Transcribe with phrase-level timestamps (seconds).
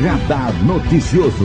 [0.00, 1.44] Radar Noticioso.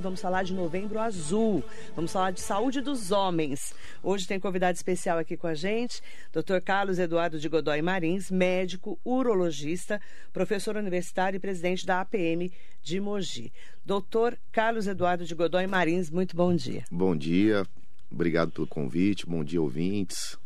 [0.00, 1.64] Vamos falar de Novembro Azul.
[1.96, 3.74] Vamos falar de saúde dos homens.
[4.04, 6.00] Hoje tem convidado especial aqui com a gente,
[6.32, 6.60] Dr.
[6.64, 10.00] Carlos Eduardo de Godoy Marins, médico, urologista,
[10.32, 13.52] professor universitário e presidente da APM de Mogi.
[13.84, 16.84] Doutor Carlos Eduardo de Godoy Marins, muito bom dia.
[16.88, 17.66] Bom dia,
[18.08, 20.38] obrigado pelo convite, bom dia, ouvintes.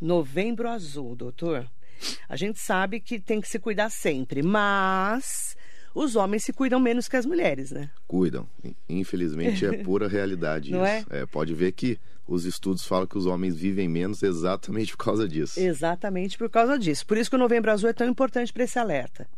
[0.00, 1.68] Novembro Azul, doutor.
[2.28, 5.56] A gente sabe que tem que se cuidar sempre, mas
[5.94, 7.90] os homens se cuidam menos que as mulheres, né?
[8.06, 8.46] Cuidam.
[8.88, 11.06] Infelizmente é pura realidade Não isso.
[11.10, 11.26] É?
[11.26, 15.58] pode ver que os estudos falam que os homens vivem menos exatamente por causa disso.
[15.58, 17.04] Exatamente por causa disso.
[17.04, 19.28] Por isso que o Novembro Azul é tão importante para esse alerta.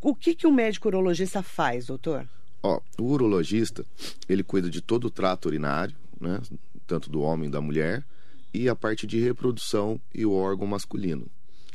[0.00, 2.28] O que, que um médico urologista faz, doutor?
[2.62, 3.84] Ó, o urologista,
[4.28, 6.40] ele cuida de todo o trato urinário, né?
[6.86, 8.04] Tanto do homem e da mulher,
[8.52, 11.26] e a parte de reprodução e o órgão masculino.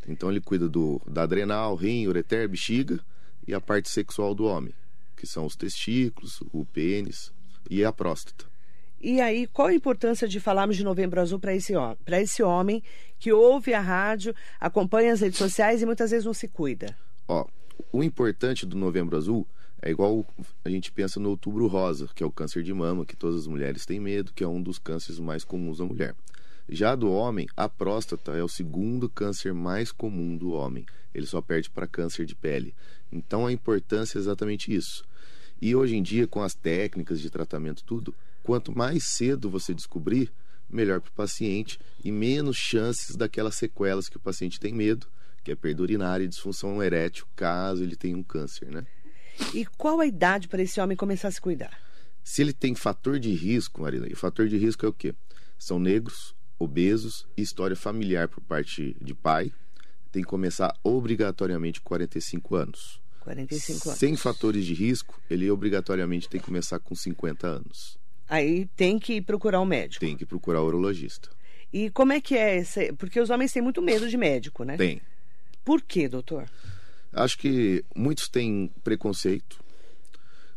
[0.07, 2.99] Então ele cuida do, da adrenal, rim, ureter, bexiga
[3.47, 4.73] e a parte sexual do homem,
[5.15, 7.31] que são os testículos, o pênis
[7.69, 8.45] e a próstata.
[9.03, 11.73] E aí, qual a importância de falarmos de Novembro Azul para esse,
[12.05, 12.83] para esse homem
[13.17, 16.95] que ouve a rádio, acompanha as redes sociais e muitas vezes não se cuida?
[17.27, 17.47] Ó,
[17.91, 19.47] o importante do Novembro Azul
[19.81, 20.23] é igual
[20.63, 23.47] a gente pensa no Outubro Rosa, que é o câncer de mama, que todas as
[23.47, 26.13] mulheres têm medo, que é um dos cânceres mais comuns da mulher.
[26.69, 30.85] Já do homem, a próstata é o segundo câncer mais comum do homem.
[31.13, 32.73] Ele só perde para câncer de pele.
[33.11, 35.03] Então a importância é exatamente isso.
[35.61, 40.31] E hoje em dia, com as técnicas de tratamento tudo, quanto mais cedo você descobrir,
[40.69, 45.07] melhor para o paciente e menos chances daquelas sequelas que o paciente tem medo,
[45.43, 48.85] que é perda urinária e disfunção erétil, caso ele tenha um câncer, né?
[49.53, 51.77] E qual a idade para esse homem começar a se cuidar?
[52.23, 55.13] Se ele tem fator de risco, Marina, e fator de risco é o quê?
[55.57, 59.51] São negros, obesos e história familiar por parte de pai,
[60.11, 63.01] tem que começar obrigatoriamente com 45 anos.
[63.21, 63.99] 45 anos.
[63.99, 67.97] Sem fatores de risco, ele obrigatoriamente tem que começar com 50 anos.
[68.27, 69.99] Aí tem que procurar um médico.
[69.99, 71.29] Tem que procurar o urologista.
[71.71, 72.93] E como é que é esse...
[72.93, 74.77] Porque os homens têm muito medo de médico, né?
[74.77, 75.01] Tem.
[75.63, 76.49] Por quê, doutor?
[77.13, 79.61] Acho que muitos têm preconceito.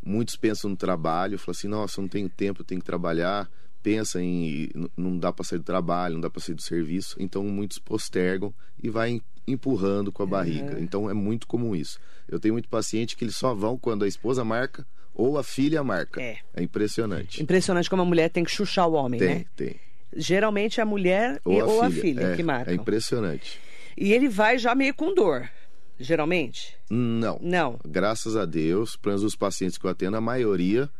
[0.02, 3.50] Muitos pensam no trabalho, falam assim: nossa, não tenho tempo, tenho que trabalhar
[3.84, 7.44] pensa em não dá para sair do trabalho, não dá para sair do serviço, então
[7.44, 8.52] muitos postergam
[8.82, 10.72] e vai empurrando com a barriga.
[10.72, 10.82] Uhum.
[10.82, 12.00] Então é muito comum isso.
[12.26, 15.84] Eu tenho muito paciente que eles só vão quando a esposa marca ou a filha
[15.84, 16.20] marca.
[16.20, 17.42] É, é impressionante.
[17.42, 19.44] Impressionante como a mulher tem que chuchar o homem, tem, né?
[19.54, 19.76] Tem.
[20.16, 22.70] Geralmente é a mulher ou, a, ou filha, a filha é, que marca.
[22.70, 23.60] É impressionante.
[23.98, 25.48] E ele vai já meio com dor
[25.96, 26.76] geralmente?
[26.90, 27.38] Não.
[27.40, 27.78] Não.
[27.84, 30.90] Graças a Deus, para os pacientes que eu atendo, a maioria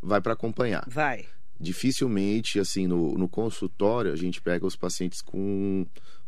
[0.00, 0.84] vai para acompanhar.
[0.86, 1.26] Vai
[1.64, 5.86] dificilmente, assim, no, no consultório, a gente pega os pacientes com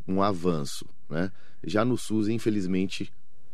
[0.08, 1.30] um avanço, né?
[1.62, 3.12] Já no SUS, infelizmente,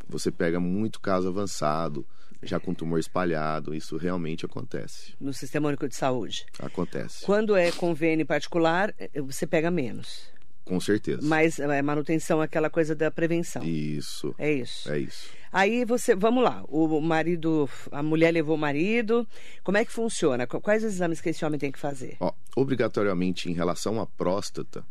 [0.09, 2.07] você pega muito caso avançado,
[2.43, 5.15] já com tumor espalhado, isso realmente acontece.
[5.21, 6.47] No Sistema Único de Saúde?
[6.59, 7.25] Acontece.
[7.25, 10.33] Quando é convênio particular, eh, você pega menos?
[10.65, 11.21] Com certeza.
[11.23, 13.63] Mas é, manutenção é aquela coisa da prevenção.
[13.65, 14.35] Isso.
[14.39, 14.91] É isso.
[14.91, 15.29] É isso.
[15.53, 19.29] Aí você, vamos lá, o marido, a mulher levou o marido.
[19.63, 20.47] Como é que funciona?
[20.47, 22.17] Quais os exames que esse homem tem que fazer?
[22.21, 24.83] Ó, obrigatoriamente em relação à próstata,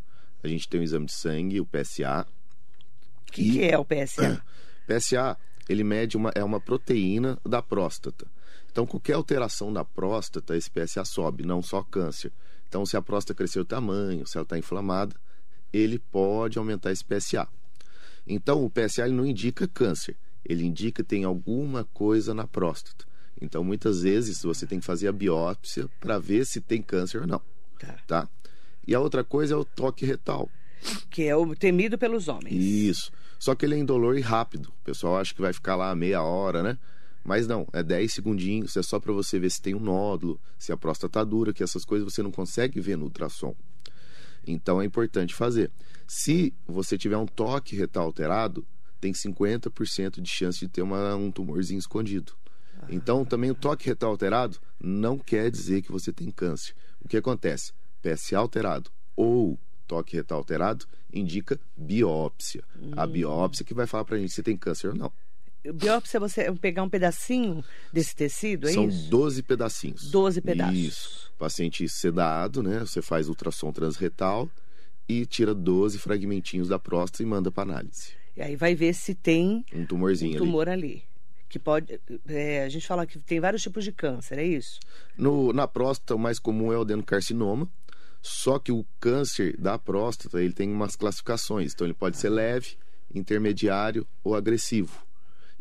[0.44, 2.28] a gente tem o exame de sangue, o PSA.
[3.28, 4.44] O que, que, é o PSA?
[4.88, 5.36] PSA,
[5.68, 8.28] ele mede uma, é uma proteína da próstata.
[8.72, 12.32] Então, qualquer alteração da próstata, esse PSA sobe, não só câncer.
[12.70, 15.16] Então, se a próstata cresceu o tamanho, se ela está inflamada,
[15.74, 17.48] ele pode aumentar esse PSA.
[18.28, 23.06] Então, o PSA ele não indica câncer, ele indica que tem alguma coisa na próstata.
[23.42, 27.28] Então, muitas vezes, você tem que fazer a biópsia para ver se tem câncer ou
[27.28, 27.42] não.
[27.80, 27.98] Tá.
[28.08, 28.30] tá.
[28.88, 30.50] E a outra coisa é o toque retal.
[31.10, 32.54] Que é o temido pelos homens.
[32.54, 33.12] Isso.
[33.40, 34.68] Só que ele é indolor e rápido.
[34.68, 36.78] O pessoal acha que vai ficar lá meia hora, né?
[37.24, 40.72] Mas não, é 10 segundinhos, é só para você ver se tem um nódulo, se
[40.72, 43.56] a próstata tá dura, que essas coisas você não consegue ver no ultrassom.
[44.46, 45.72] Então é importante fazer.
[46.08, 48.66] Se você tiver um toque retal alterado,
[49.02, 52.34] tem 50% de chance de ter uma, um tumorzinho escondido.
[52.88, 56.74] Então, também o toque retal alterado não quer dizer que você tem câncer.
[57.00, 57.74] O que acontece?
[58.02, 62.64] PSA alterado ou toque retal alterado indica biópsia.
[62.82, 62.92] Hum.
[62.96, 65.12] A biópsia que vai falar pra gente se tem câncer ou não.
[65.76, 67.64] Biópsia é você pegar um pedacinho
[67.94, 69.02] desse tecido, é São isso?
[69.02, 70.10] São 12 pedacinhos.
[70.10, 70.78] 12 pedaços.
[70.78, 71.34] Isso.
[71.38, 72.80] Paciente sedado, né?
[72.80, 74.50] Você faz ultrassom transretal
[75.08, 78.21] e tira 12 fragmentinhos da próstata e manda para análise.
[78.36, 80.86] E aí vai ver se tem um tumorzinho um tumor ali.
[80.86, 81.04] ali.
[81.50, 82.00] Que pode.
[82.28, 84.80] É, a gente fala que tem vários tipos de câncer, é isso?
[85.18, 87.70] No, na próstata, o mais comum é o adenocarcinoma.
[88.22, 91.74] Só que o câncer da próstata ele tem umas classificações.
[91.74, 92.78] Então ele pode ser leve,
[93.14, 95.06] intermediário ou agressivo.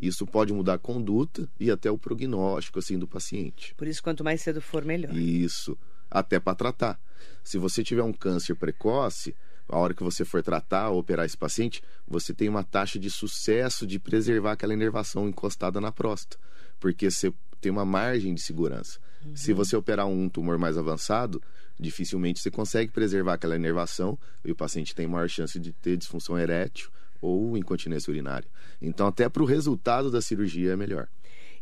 [0.01, 3.75] Isso pode mudar a conduta e até o prognóstico assim do paciente.
[3.75, 5.15] Por isso, quanto mais cedo for, melhor.
[5.15, 5.77] Isso,
[6.11, 7.01] até para tratar.
[7.45, 9.35] Se você tiver um câncer precoce,
[9.71, 13.11] a hora que você for tratar ou operar esse paciente, você tem uma taxa de
[13.11, 16.39] sucesso de preservar aquela inervação encostada na próstata,
[16.79, 18.99] porque você tem uma margem de segurança.
[19.25, 19.37] Uhum.
[19.37, 21.43] Se você operar um tumor mais avançado,
[21.79, 26.39] dificilmente você consegue preservar aquela inervação e o paciente tem maior chance de ter disfunção
[26.39, 26.91] erétil
[27.21, 28.49] ou incontinência urinária.
[28.81, 31.09] Então, até para o resultado da cirurgia é melhor.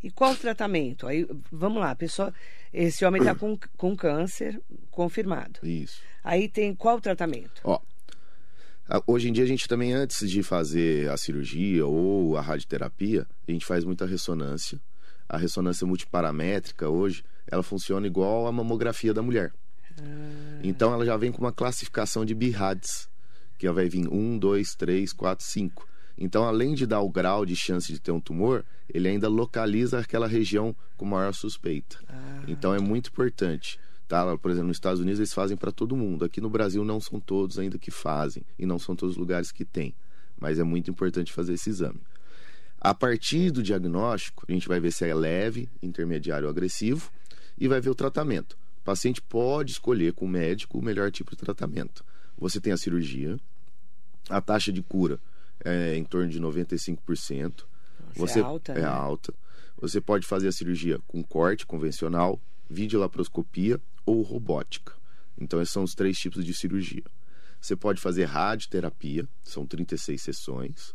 [0.03, 1.07] E qual o tratamento?
[1.09, 2.33] Aí, vamos lá, pessoa,
[2.73, 4.61] esse homem está com, com câncer
[4.91, 5.59] confirmado.
[5.63, 6.01] Isso.
[6.23, 7.61] Aí tem qual o tratamento?
[7.65, 7.81] Ó,
[9.07, 13.51] hoje em dia a gente também, antes de fazer a cirurgia ou a radioterapia, a
[13.51, 14.81] gente faz muita ressonância.
[15.29, 19.53] A ressonância multiparamétrica hoje, ela funciona igual a mamografia da mulher.
[20.01, 20.61] Ah.
[20.63, 23.09] Então ela já vem com uma classificação de BIRADS
[23.59, 25.89] que vai vir 1, 2, 3, 4, 5.
[26.17, 29.99] Então, além de dar o grau de chance de ter um tumor, ele ainda localiza
[29.99, 31.99] aquela região com maior suspeita.
[32.09, 32.43] Ah.
[32.47, 33.79] Então, é muito importante.
[34.09, 34.37] Tá?
[34.39, 36.25] Por exemplo, nos Estados Unidos eles fazem para todo mundo.
[36.25, 39.53] Aqui no Brasil não são todos ainda que fazem e não são todos os lugares
[39.53, 39.95] que tem.
[40.41, 42.01] Mas é muito importante fazer esse exame.
[42.81, 47.11] A partir do diagnóstico, a gente vai ver se é leve, intermediário ou agressivo
[47.59, 48.57] e vai ver o tratamento.
[48.81, 52.03] O paciente pode escolher com o médico o melhor tipo de tratamento
[52.39, 53.39] você tem a cirurgia,
[54.31, 55.19] a taxa de cura
[55.65, 56.99] é em torno de 95%.
[57.37, 57.63] Nossa,
[58.15, 58.85] você é alta, é né?
[58.85, 59.35] alta.
[59.81, 62.41] Você pode fazer a cirurgia com corte convencional,
[62.71, 64.95] videolaparoscopia ou robótica.
[65.37, 67.05] Então, esses são os três tipos de cirurgia.
[67.61, 70.95] Você pode fazer radioterapia, são 36 sessões.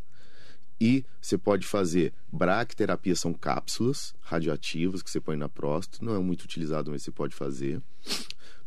[0.82, 6.04] E você pode fazer braquiterapia, são cápsulas radioativas que você põe na próstata.
[6.04, 7.82] Não é muito utilizado, mas você pode fazer.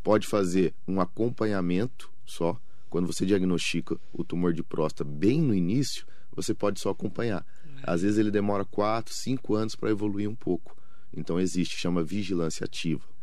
[0.02, 2.58] Pode fazer um acompanhamento só
[2.88, 7.44] quando você diagnostica o tumor de próstata bem no início, você pode só acompanhar.
[7.82, 10.76] Às vezes ele demora 4, 5 anos para evoluir um pouco.
[11.12, 13.15] Então existe, chama vigilância ativa.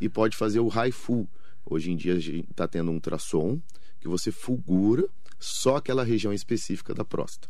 [0.00, 1.28] E pode fazer o HIFU.
[1.64, 3.60] Hoje em dia a gente está tendo um ultrassom
[4.00, 5.08] que você fulgura
[5.38, 7.48] só aquela região específica da próstata.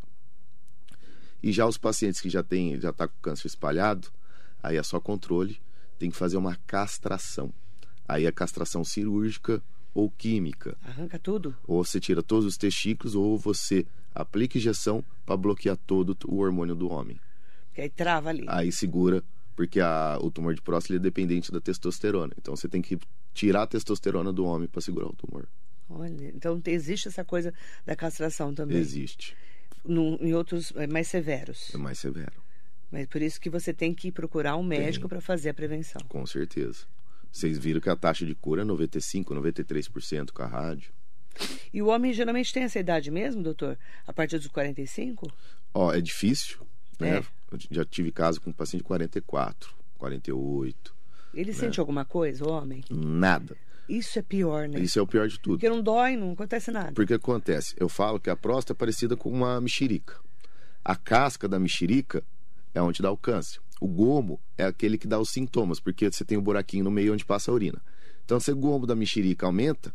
[1.42, 4.08] E já os pacientes que já têm, já está com câncer espalhado,
[4.62, 5.60] aí é só controle,
[5.98, 7.52] tem que fazer uma castração.
[8.06, 9.62] Aí a castração cirúrgica
[9.94, 10.76] ou química.
[10.82, 11.56] Arranca tudo?
[11.66, 16.74] Ou você tira todos os testículos, ou você aplica injeção para bloquear todo o hormônio
[16.74, 17.20] do homem.
[17.74, 18.44] Que aí trava ali.
[18.48, 19.22] Aí segura,
[19.58, 22.32] porque a, o tumor de próstata é dependente da testosterona.
[22.38, 22.96] Então você tem que
[23.34, 25.48] tirar a testosterona do homem para segurar o tumor.
[25.90, 27.52] Olha, então existe essa coisa
[27.84, 28.78] da castração também?
[28.78, 29.36] Existe.
[29.84, 31.74] No, em outros é mais severos?
[31.74, 32.40] É mais severo.
[32.88, 36.02] Mas por isso que você tem que procurar um médico para fazer a prevenção.
[36.08, 36.86] Com certeza.
[37.32, 40.92] Vocês viram que a taxa de cura é 95, 93% com a rádio.
[41.74, 43.76] E o homem geralmente tem essa idade mesmo, doutor?
[44.06, 45.26] A partir dos 45?
[45.74, 46.64] Ó, é difícil,
[47.00, 47.18] né?
[47.18, 47.37] É.
[47.70, 50.94] Já tive caso com um paciente de 44, 48.
[51.34, 51.56] Ele né?
[51.56, 52.82] sente alguma coisa, o homem?
[52.90, 53.56] Nada.
[53.88, 54.80] Isso é pior, né?
[54.80, 55.54] Isso é o pior de tudo.
[55.54, 56.92] Porque não dói, não acontece nada.
[56.92, 57.74] Porque acontece?
[57.78, 60.16] Eu falo que a próstata é parecida com uma mexerica.
[60.84, 62.22] A casca da mexerica
[62.74, 63.60] é onde dá o câncer.
[63.80, 67.14] O gomo é aquele que dá os sintomas, porque você tem um buraquinho no meio
[67.14, 67.80] onde passa a urina.
[68.24, 69.94] Então, se o gomo da mexerica aumenta,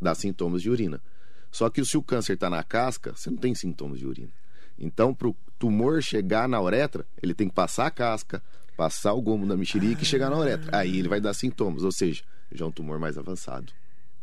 [0.00, 1.02] dá sintomas de urina.
[1.50, 4.30] Só que se o câncer está na casca, você não tem sintomas de urina.
[4.78, 8.42] Então, para o tumor chegar na uretra, ele tem que passar a casca,
[8.76, 10.02] passar o gomo da mexerica ah.
[10.02, 10.76] e chegar na uretra.
[10.76, 13.72] Aí ele vai dar sintomas, ou seja, já é um tumor mais avançado.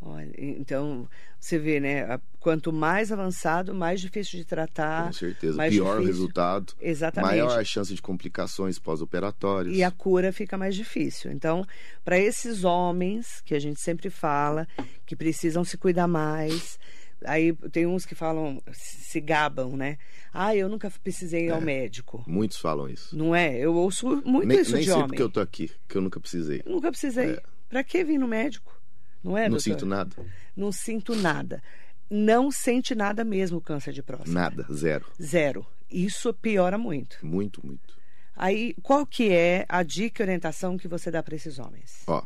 [0.01, 1.07] Olha, então
[1.39, 2.19] você vê, né?
[2.39, 5.07] Quanto mais avançado, mais difícil de tratar.
[5.07, 5.57] Com certeza.
[5.57, 6.13] mais Pior o difícil.
[6.13, 6.74] resultado.
[6.79, 7.31] Exatamente.
[7.31, 9.75] Maior a chance de complicações pós-operatórias.
[9.75, 11.31] E a cura fica mais difícil.
[11.31, 11.65] Então,
[12.03, 14.67] para esses homens que a gente sempre fala,
[15.05, 16.77] que precisam se cuidar mais.
[17.24, 19.98] Aí tem uns que falam, se gabam, né?
[20.34, 21.63] Ah, eu nunca precisei ir ao É.
[21.63, 22.24] médico.
[22.27, 23.15] Muitos falam isso.
[23.17, 23.57] Não é?
[23.57, 25.07] Eu ouço muito nem isso nem de sei homem.
[25.07, 26.62] porque eu tô aqui, que eu nunca precisei.
[26.65, 27.31] Nunca precisei.
[27.31, 27.43] É.
[27.69, 28.79] Pra que vir no médico?
[29.24, 29.63] Não é, não doutor?
[29.63, 30.15] sinto nada.
[30.55, 31.63] Não sinto nada.
[32.10, 34.31] Não sente nada mesmo o câncer de próstata.
[34.31, 35.05] Nada, zero.
[35.22, 35.65] Zero.
[35.89, 37.17] Isso piora muito.
[37.25, 37.95] Muito, muito.
[38.36, 42.03] Aí, qual que é a dica e orientação que você dá para esses homens?
[42.05, 42.24] Ó,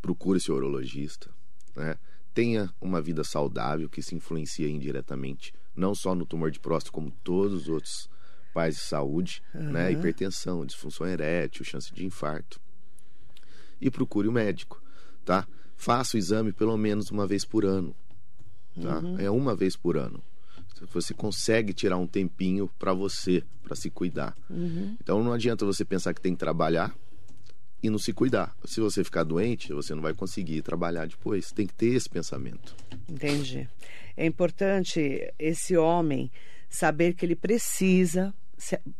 [0.00, 1.28] procure seu urologista,
[1.76, 1.96] né?
[2.34, 7.10] Tenha uma vida saudável que se influencia indiretamente, não só no tumor de próstata, como
[7.22, 8.10] todos os outros
[8.52, 9.92] pais de saúde, né?
[9.92, 12.60] Hipertensão, disfunção erétil, chance de infarto.
[13.80, 14.82] E procure o médico,
[15.24, 15.46] tá?
[15.76, 17.94] Faça o exame pelo menos uma vez por ano,
[18.80, 19.00] tá?
[19.18, 20.22] É uma vez por ano.
[20.92, 24.36] Você consegue tirar um tempinho para você, para se cuidar.
[25.00, 26.94] Então não adianta você pensar que tem que trabalhar
[27.84, 28.56] e não se cuidar.
[28.64, 31.52] Se você ficar doente, você não vai conseguir trabalhar depois.
[31.52, 32.74] Tem que ter esse pensamento.
[33.06, 33.68] Entendi.
[34.16, 36.30] É importante esse homem
[36.66, 38.32] saber que ele precisa,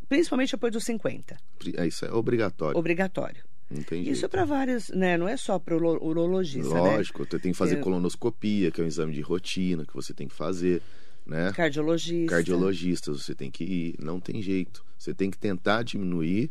[0.07, 1.35] principalmente depois dos 50,
[1.79, 2.79] É, isso é obrigatório.
[2.79, 3.43] obrigatório.
[3.89, 5.17] Tem Isso é para vários, né?
[5.17, 6.97] Não é só para o urologista, né?
[6.97, 10.29] Lógico, você tem que fazer colonoscopia, que é um exame de rotina que você tem
[10.29, 10.83] que fazer,
[11.25, 11.51] né?
[11.53, 12.37] Cardiologista.
[12.37, 14.85] Cardiologista, você tem que ir, não tem jeito.
[14.99, 16.51] Você tem que tentar diminuir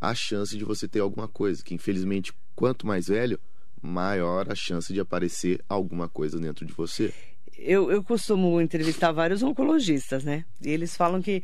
[0.00, 3.38] a chance de você ter alguma coisa, que infelizmente, quanto mais velho,
[3.82, 7.12] maior a chance de aparecer alguma coisa dentro de você.
[7.56, 10.44] Eu, eu costumo entrevistar vários oncologistas, né?
[10.64, 11.42] E eles falam que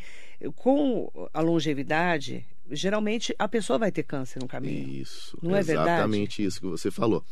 [0.54, 4.88] com a longevidade, geralmente a pessoa vai ter câncer no caminho.
[4.88, 5.37] Isso.
[5.42, 5.88] Não é verdade?
[5.88, 7.25] Exatamente isso que você falou.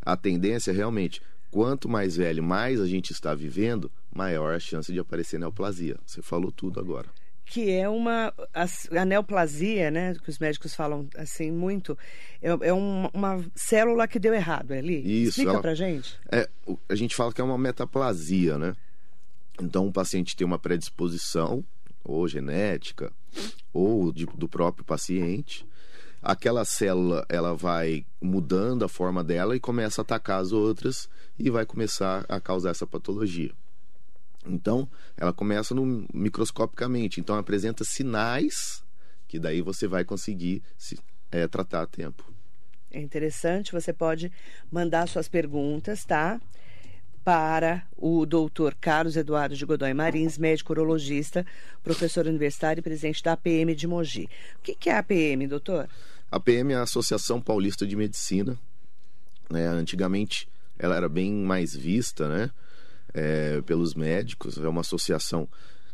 [0.00, 1.20] A tendência realmente,
[1.50, 5.96] quanto mais velho, mais a gente está vivendo, maior a chance de aparecer neoplasia.
[6.06, 7.08] Você falou tudo agora.
[7.50, 8.32] Que é uma.
[8.54, 10.14] A, neoplasia, né?
[10.22, 11.98] Que os médicos falam assim muito,
[12.40, 15.00] é, é um- uma célula que deu errado é ali.
[15.00, 16.16] Isso, Explica ela- pra gente.
[16.30, 16.48] É,
[16.88, 18.74] a gente fala que é uma metaplasia, né?
[19.60, 21.64] Então o paciente tem uma predisposição,
[22.04, 23.12] ou genética,
[23.72, 25.66] ou de- do próprio paciente.
[26.22, 31.50] Aquela célula, ela vai mudando a forma dela e começa a atacar as outras e
[31.50, 33.50] vai começar a causar essa patologia.
[34.46, 37.20] Então, ela começa no, microscopicamente.
[37.20, 38.82] Então, apresenta sinais
[39.28, 40.98] que daí você vai conseguir se,
[41.30, 42.32] é, tratar a tempo.
[42.90, 44.32] É interessante, você pode
[44.70, 46.40] mandar suas perguntas, tá?
[47.22, 51.46] Para o doutor Carlos Eduardo de Godoy Marins, médico urologista,
[51.84, 54.28] professor universitário e presidente da APM de Mogi.
[54.58, 55.88] O que, que é a APM, doutor?
[56.30, 58.58] A PM é a Associação Paulista de Medicina.
[59.48, 59.66] Né?
[59.66, 62.50] Antigamente ela era bem mais vista né?
[63.12, 64.56] É, pelos médicos.
[64.58, 65.48] É uma associação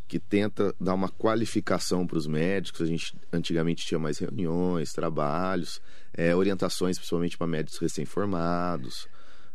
[0.09, 2.83] que tenta dar uma qualificação para os médicos.
[2.83, 5.81] A gente antigamente tinha mais reuniões, trabalhos,
[6.13, 9.09] é, orientações principalmente para médicos recém-formados.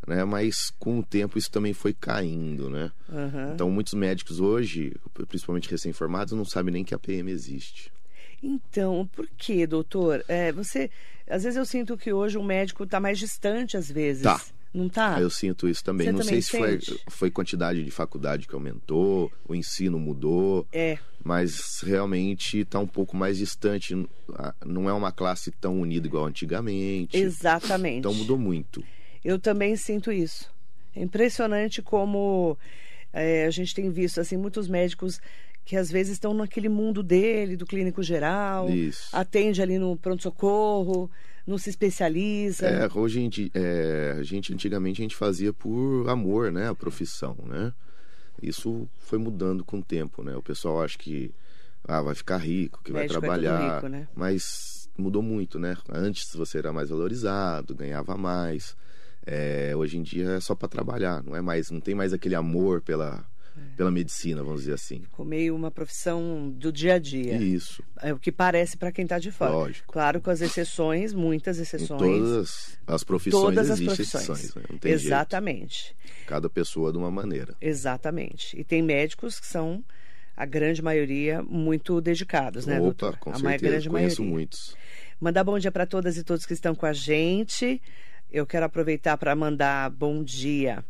[0.06, 0.24] Né?
[0.25, 2.70] Mas com o tempo isso também foi caindo.
[2.70, 2.91] Né?
[3.10, 3.51] Aham.
[3.53, 4.94] Então muitos médicos hoje,
[5.27, 7.91] principalmente recém-formados, não sabem nem que a PM existe.
[8.44, 10.25] Então, por que, doutor?
[10.27, 10.89] É, você,
[11.30, 14.24] às vezes eu sinto que hoje o médico está mais distante, às vezes.
[14.24, 14.41] Tá.
[14.74, 15.20] Não tá?
[15.20, 16.08] Eu sinto isso também.
[16.08, 17.04] Você não também sei se foi, sente?
[17.10, 23.16] foi quantidade de faculdade que aumentou, o ensino mudou, É, mas realmente está um pouco
[23.18, 23.94] mais distante.
[24.34, 27.18] Ah, Não é uma classe tão unida igual antigamente.
[27.18, 28.00] exatamente.
[28.00, 28.84] Então mudou muito.
[29.24, 30.50] Eu também sinto isso.
[30.96, 32.58] É impressionante como
[33.13, 35.20] é, a gente tem visto assim muitos médicos
[35.63, 39.15] que às vezes estão naquele mundo dele, do clínico geral, Isso.
[39.15, 41.10] atende ali no pronto-socorro,
[41.46, 42.65] não se especializa.
[42.65, 46.75] É, hoje a gente, é, a gente antigamente a gente fazia por amor, né, a
[46.75, 47.74] profissão, né?
[48.41, 50.36] Isso foi mudando com o tempo, né?
[50.36, 51.32] O pessoal acha que
[51.88, 54.08] ah, vai ficar rico, que vai Médico é tudo trabalhar, rico, né?
[54.15, 55.77] mas mudou muito, né?
[55.89, 58.75] Antes você era mais valorizado, ganhava mais.
[59.25, 62.34] É, hoje em dia é só para trabalhar, não é mais, não tem mais aquele
[62.34, 63.30] amor pela É.
[63.75, 65.01] pela medicina, vamos dizer assim.
[65.01, 67.36] Ficou meio uma profissão do dia a dia.
[67.38, 69.51] Isso, É o que parece para quem está de fora.
[69.51, 69.91] Lógico.
[69.91, 72.00] Claro, com as exceções, muitas em exceções.
[72.00, 74.24] todas as profissões todas as existem profissões.
[74.39, 74.63] exceções, né?
[74.70, 75.05] não tem jeito.
[75.08, 75.96] Exatamente.
[76.27, 77.55] Cada pessoa de uma maneira.
[77.62, 78.60] Exatamente.
[78.60, 79.84] E tem médicos que são,
[80.36, 83.17] a grande maioria, muito dedicados, né, Opa, doutor?
[83.17, 84.36] com a certeza, grande conheço maioria.
[84.38, 84.75] muitos.
[85.20, 87.81] Mandar bom dia para todas e todos que estão com a gente.
[88.31, 90.84] Eu quero aproveitar para mandar bom dia.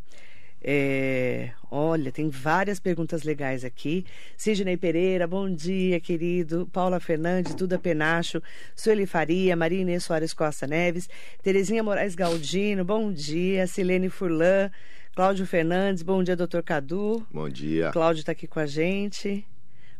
[0.64, 4.06] É, olha, tem várias perguntas legais aqui.
[4.38, 6.70] Sidney Pereira, bom dia, querido.
[6.72, 8.42] Paula Fernandes, Duda Penacho,
[8.76, 11.10] Sueli Faria, Maria Inês Soares Costa Neves,
[11.42, 13.66] Terezinha Moraes Galdino, bom dia.
[13.66, 14.70] Silene Furlan,
[15.16, 17.26] Cláudio Fernandes, bom dia, doutor Cadu.
[17.32, 17.90] Bom dia.
[17.92, 19.44] Cláudio está aqui com a gente.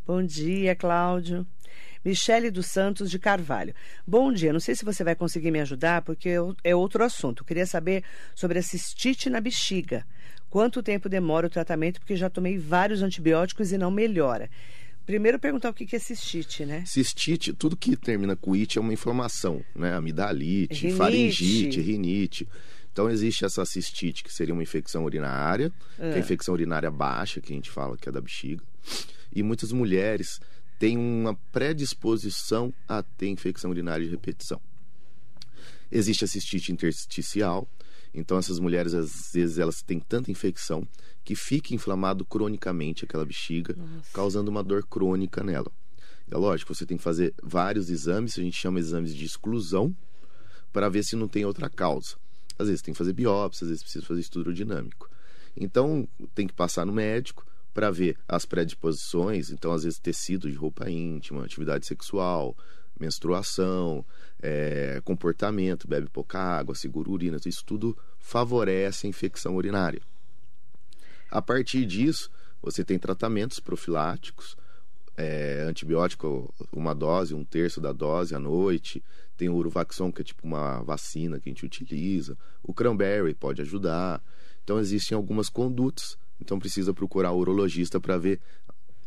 [0.06, 1.46] Bom dia, Cláudio.
[2.04, 3.74] Michele dos Santos de Carvalho.
[4.06, 6.30] Bom dia, não sei se você vai conseguir me ajudar, porque
[6.64, 7.42] é outro assunto.
[7.42, 8.04] Eu queria saber
[8.36, 10.06] sobre a cistite na bexiga.
[10.50, 14.50] Quanto tempo demora o tratamento, porque já tomei vários antibióticos e não melhora.
[15.06, 16.84] Primeiro perguntar o que é cistite, né?
[16.86, 19.94] Cistite, tudo que termina com it é uma inflamação, né?
[19.94, 20.98] Amidalite, Rinite.
[20.98, 22.48] faringite, rinite.
[22.92, 27.40] Então existe essa cistite, que seria uma infecção urinária, que é a infecção urinária baixa,
[27.40, 28.62] que a gente fala que é da bexiga.
[29.34, 30.40] E muitas mulheres
[30.82, 34.60] têm uma predisposição a ter infecção urinária de repetição.
[35.92, 37.70] Existe a cistite intersticial,
[38.12, 40.88] então essas mulheres às vezes elas têm tanta infecção
[41.24, 43.76] que fica inflamado cronicamente aquela bexiga,
[44.12, 45.72] causando uma dor crônica nela.
[46.32, 49.96] É lógico, você tem que fazer vários exames, a gente chama exames de exclusão,
[50.74, 52.16] para ver se não tem outra causa.
[52.58, 55.08] Às vezes tem que fazer biópsia, às vezes precisa fazer estudo dinâmico.
[55.56, 60.56] Então, tem que passar no médico para ver as predisposições, então às vezes tecido de
[60.56, 62.56] roupa íntima, atividade sexual,
[63.00, 64.06] menstruação,
[64.42, 70.02] é, comportamento, bebe pouca água, segura urina, isso tudo favorece a infecção urinária.
[71.30, 72.30] A partir disso,
[72.62, 74.56] você tem tratamentos profiláticos,
[75.18, 79.04] é, antibiótico, uma dose, um terço da dose à noite.
[79.38, 82.38] Tem o Urovaxon, que é tipo uma vacina que a gente utiliza.
[82.64, 84.24] O Cranberry pode ajudar.
[84.64, 86.18] Então, existem algumas condutas.
[86.42, 88.40] Então, precisa procurar o urologista para ver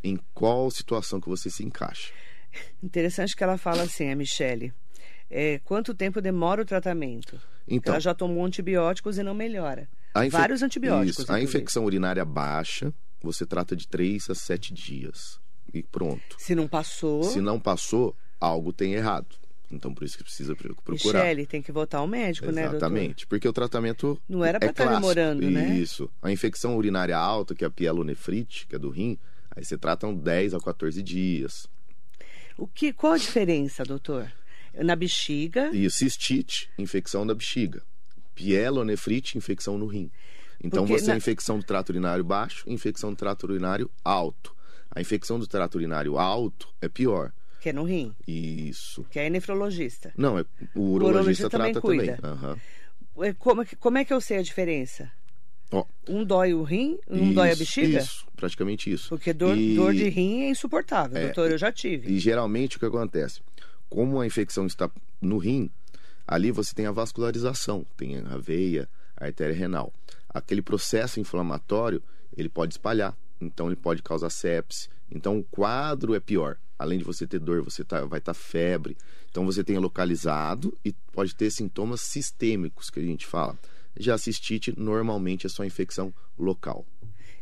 [0.03, 2.13] em qual situação que você se encaixa.
[2.83, 4.73] Interessante que ela fala assim, a Michele.
[5.31, 7.41] É, quanto tempo demora o tratamento?
[7.67, 9.89] Então, ela já tomou antibióticos e não melhora.
[10.17, 10.29] Infe...
[10.29, 11.25] Vários antibióticos.
[11.25, 15.41] Isso, a infecção urinária baixa, você trata de 3 a 7 dias.
[15.73, 16.37] E pronto.
[16.39, 17.25] Se não passou.
[17.25, 19.35] Se não passou, algo tem errado.
[19.71, 21.21] Então, por isso que precisa procurar.
[21.21, 22.77] Michele, tem que voltar ao médico, Exatamente, né?
[22.77, 25.77] Exatamente, porque o tratamento Não era para é estar demorando, né?
[25.77, 26.11] Isso.
[26.23, 29.19] A infecção urinária alta, que é a pielonefrite, que é do rim,
[29.51, 31.67] aí você trata um 10 a 14 dias.
[32.57, 34.31] O que, qual a diferença, doutor?
[34.75, 35.71] Na bexiga?
[35.73, 37.83] E cistite, infecção da bexiga.
[38.35, 40.11] Pielonefrite, infecção no rim.
[40.63, 41.17] Então Porque você na...
[41.17, 44.55] infecção do trato urinário baixo, infecção do trato urinário alto.
[44.91, 47.33] A infecção do trato urinário alto é pior.
[47.65, 48.15] Que é no rim.
[48.29, 49.05] Isso.
[49.05, 50.13] Que é nefrologista.
[50.19, 50.45] Não, é,
[50.75, 52.15] o urologista, o urologista trata também.
[52.15, 52.59] também.
[53.17, 53.35] Uhum.
[53.39, 55.11] Como, como é que eu sei a diferença?
[55.73, 55.87] Oh.
[56.07, 58.01] Um dói o rim, um isso, dói a bexiga?
[58.01, 59.09] Isso, praticamente isso.
[59.09, 59.77] Porque dor, e...
[59.77, 62.13] dor de rim é insuportável, é, doutor, eu já tive.
[62.13, 63.41] E geralmente o que acontece?
[63.89, 65.71] Como a infecção está no rim,
[66.27, 69.91] ali você tem a vascularização, tem a veia, a artéria renal.
[70.29, 72.03] Aquele processo inflamatório,
[72.37, 74.91] ele pode espalhar, então ele pode causar sepse.
[75.15, 76.59] Então o quadro é pior.
[76.79, 78.97] Além de você ter dor, você tá, vai estar tá febre.
[79.31, 83.57] Então você tem localizado e pode ter sintomas sistêmicos, que a gente fala.
[83.97, 86.85] Já cistite normalmente é só infecção local.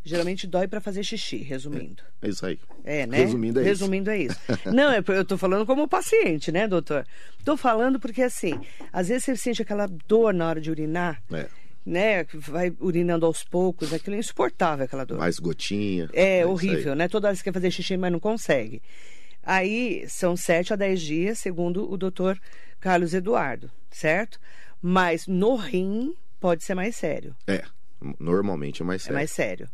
[0.05, 2.03] Geralmente dói para fazer xixi, resumindo.
[2.21, 2.59] É, é, isso aí.
[2.85, 3.19] É, né?
[3.19, 4.37] Resumindo é resumindo isso.
[4.49, 4.69] é isso.
[4.75, 7.07] Não, eu tô falando como paciente, né, doutor?
[7.45, 8.61] Tô falando porque assim,
[8.93, 11.23] às vezes você sente aquela dor na hora de urinar.
[11.33, 11.49] É
[11.85, 15.19] né, vai urinando aos poucos, aquilo é insuportável, aquela dor.
[15.19, 16.09] Mais gotinha.
[16.13, 17.09] É, é horrível, né?
[17.09, 18.81] Toda hora você quer fazer xixi, mas não consegue.
[19.43, 22.39] Aí são 7 a 10 dias, segundo o doutor
[22.81, 24.39] Carlos Eduardo, certo?
[24.81, 27.35] Mas no rim pode ser mais sério.
[27.47, 27.65] É,
[28.19, 29.15] normalmente é mais sério.
[29.15, 29.69] É mais sério.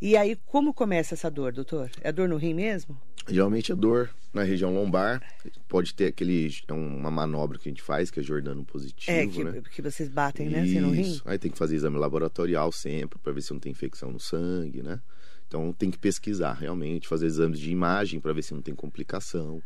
[0.00, 1.90] E aí, como começa essa dor, doutor?
[2.00, 3.00] É dor no rim mesmo?
[3.28, 5.22] Geralmente é dor na região lombar.
[5.68, 6.52] Pode ter aquele.
[6.66, 9.16] É uma manobra que a gente faz, que é Jordano positivo.
[9.16, 9.62] É, que, né?
[9.70, 10.62] que vocês batem, né?
[10.62, 11.20] Assim, no rim.
[11.24, 14.82] Aí tem que fazer exame laboratorial sempre para ver se não tem infecção no sangue,
[14.82, 15.00] né?
[15.46, 19.62] Então tem que pesquisar realmente, fazer exames de imagem para ver se não tem complicação.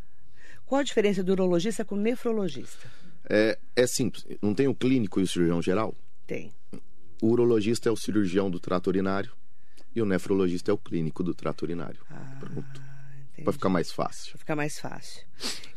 [0.65, 2.91] Qual a diferença do urologista com nefrologista?
[3.29, 4.25] É, é simples.
[4.41, 5.95] Não tem o clínico e o cirurgião geral?
[6.27, 6.51] Tem.
[7.21, 9.31] O urologista é o cirurgião do trato urinário
[9.95, 11.99] e o nefrologista é o clínico do trato urinário.
[12.09, 12.81] Ah, Pronto.
[13.43, 14.31] Para ficar mais fácil.
[14.31, 15.23] Para ficar mais fácil.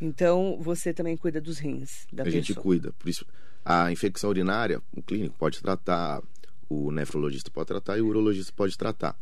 [0.00, 2.42] Então, você também cuida dos rins da a pessoa.
[2.42, 2.92] gente cuida.
[2.98, 3.26] Por isso,
[3.64, 6.22] a infecção urinária, o clínico pode tratar,
[6.68, 9.14] o nefrologista pode tratar e o urologista pode tratar.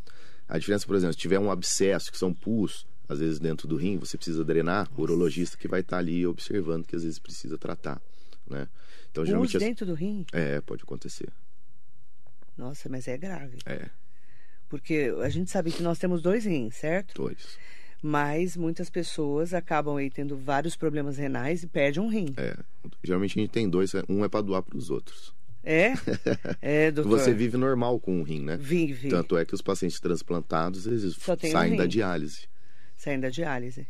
[0.48, 3.76] A diferença, por exemplo, se tiver um abscesso, que são pus, às vezes dentro do
[3.76, 7.58] rim, você precisa drenar, o urologista que vai estar ali observando que às vezes precisa
[7.58, 8.00] tratar,
[8.46, 8.68] né?
[9.10, 10.24] Então, pus geralmente dentro do rim?
[10.32, 11.28] É, pode acontecer.
[12.58, 13.58] Nossa, mas é grave.
[13.64, 13.88] É.
[14.68, 17.14] Porque a gente sabe que nós temos dois rins, certo?
[17.14, 17.56] Dois
[18.02, 22.32] mas muitas pessoas acabam aí tendo vários problemas renais e perdem um rim.
[22.36, 22.56] É,
[23.02, 25.34] geralmente a gente tem dois, um é para doar para os outros.
[25.64, 25.92] É?
[26.62, 27.18] É, doutor.
[27.18, 28.56] Você vive normal com um rim, né?
[28.56, 29.08] Vive.
[29.08, 31.16] Tanto é que os pacientes transplantados, eles
[31.50, 32.48] saem um da diálise.
[32.96, 33.86] Saem da diálise.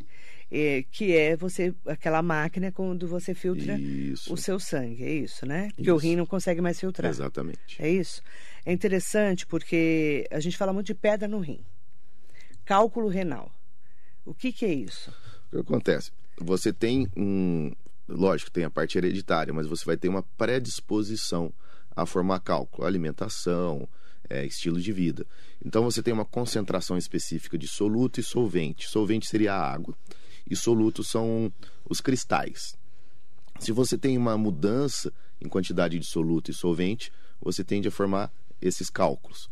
[0.50, 4.33] É, que é você aquela máquina quando você filtra isso.
[4.33, 5.68] o seu sangue, é isso, né?
[5.76, 5.94] Porque isso.
[5.94, 7.11] o rim não consegue mais filtrar.
[7.11, 7.76] Exatamente.
[7.78, 8.22] É isso.
[8.68, 11.64] É interessante porque a gente fala muito de pedra no rim.
[12.66, 13.50] Cálculo renal.
[14.26, 15.11] O que, que é isso?
[15.46, 16.12] O que acontece?
[16.38, 17.72] Você tem um.
[18.07, 21.50] Lógico, tem a parte hereditária, mas você vai ter uma predisposição
[21.96, 23.88] a formar cálculo, alimentação,
[24.28, 25.26] é, estilo de vida.
[25.64, 28.87] Então você tem uma concentração específica de soluto e solvente.
[28.87, 29.94] Solvente seria a água
[30.46, 31.50] e soluto são
[31.88, 32.76] os cristais.
[33.61, 38.31] Se você tem uma mudança em quantidade de soluto e solvente, você tende a formar
[38.61, 39.51] esses cálculos.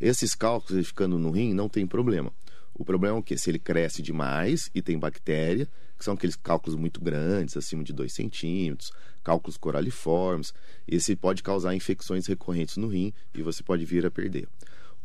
[0.00, 2.32] Esses cálculos ficando no rim não tem problema.
[2.74, 5.66] O problema é que se ele cresce demais e tem bactéria,
[5.98, 8.92] que são aqueles cálculos muito grandes, acima de 2 centímetros,
[9.24, 10.52] cálculos coraliformes,
[10.86, 14.46] esse pode causar infecções recorrentes no rim e você pode vir a perder.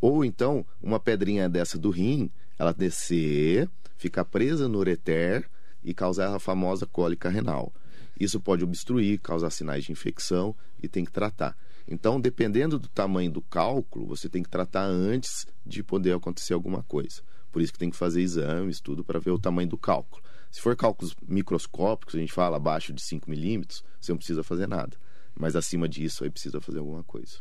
[0.02, 5.50] Ou então, uma pedrinha dessa do rim, ela descer, ficar presa no ureter
[5.84, 7.72] e causar a famosa cólica renal.
[8.20, 11.58] Isso pode obstruir, causar sinais de infecção e tem que tratar.
[11.88, 16.84] Então, dependendo do tamanho do cálculo, você tem que tratar antes de poder acontecer alguma
[16.84, 17.22] coisa.
[17.52, 20.24] Por isso que tem que fazer exames, tudo, para ver o tamanho do cálculo.
[20.50, 24.68] Se for cálculos microscópicos, a gente fala abaixo de 5 milímetros, você não precisa fazer
[24.68, 24.98] nada.
[25.34, 27.38] Mas acima disso, aí precisa fazer alguma coisa.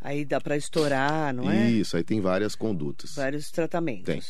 [0.00, 1.70] Aí dá para estourar, não é?
[1.70, 3.14] Isso, aí tem várias condutas.
[3.14, 4.04] Vários tratamentos.
[4.04, 4.22] Tem.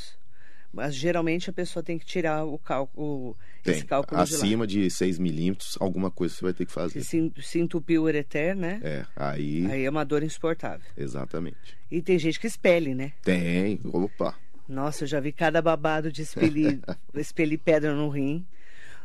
[0.73, 3.75] Mas geralmente a pessoa tem que tirar o cálculo, Tem.
[3.75, 4.39] esse cálculo de lá.
[4.39, 7.03] Acima de 6 milímetros, alguma coisa você vai ter que fazer.
[7.03, 8.81] Se, se entupiu o ureter, né?
[8.83, 10.87] É, aí, Aí é uma dor insuportável.
[10.97, 11.77] exatamente.
[11.91, 13.13] E tem gente que expele, né?
[13.23, 14.35] Tem, opa.
[14.69, 16.81] Nossa, eu já vi cada babado de expelir,
[17.15, 18.47] expelir pedra no rim.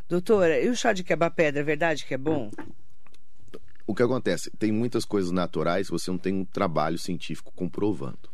[0.09, 2.51] Doutora, e o chá de quebra-pedra, é verdade que é bom?
[3.87, 4.51] O que acontece?
[4.51, 8.32] Tem muitas coisas naturais, você não tem um trabalho científico comprovando.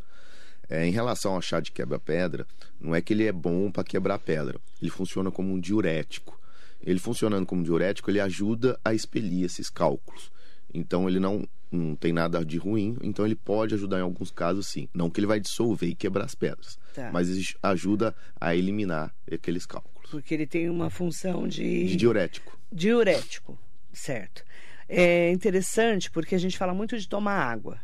[0.70, 2.46] É, em relação ao chá de quebra-pedra,
[2.80, 4.60] não é que ele é bom para quebrar pedra.
[4.82, 6.40] Ele funciona como um diurético.
[6.82, 10.32] Ele funcionando como diurético, ele ajuda a expelir esses cálculos.
[10.74, 14.68] Então ele não, não tem nada de ruim, então ele pode ajudar em alguns casos
[14.68, 14.88] sim.
[14.94, 17.10] Não que ele vai dissolver e quebrar as pedras, Tá.
[17.12, 20.10] mas ele ajuda a eliminar aqueles cálculos.
[20.12, 22.58] Porque ele tem uma função De de diurético.
[22.72, 23.58] diurético,
[23.92, 24.44] certo?
[24.88, 27.80] É interessante porque a gente fala muito de tomar água.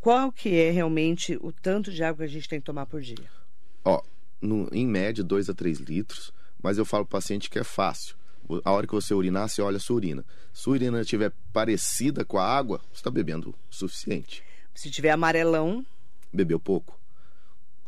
[0.00, 3.00] Qual que é realmente o tanto de água que a gente tem que tomar por
[3.00, 3.28] dia?
[3.84, 4.00] Ó,
[4.40, 6.32] no- em média, 2 a 3 litros,
[6.62, 8.16] mas eu falo pro paciente que é fácil.
[8.48, 10.24] O- A hora que você urinar, você olha a sua urina.
[10.52, 14.42] Se a urina estiver parecida com a água, você está bebendo o suficiente.
[14.74, 15.84] Se tiver amarelão,
[16.32, 16.98] Bebeu pouco.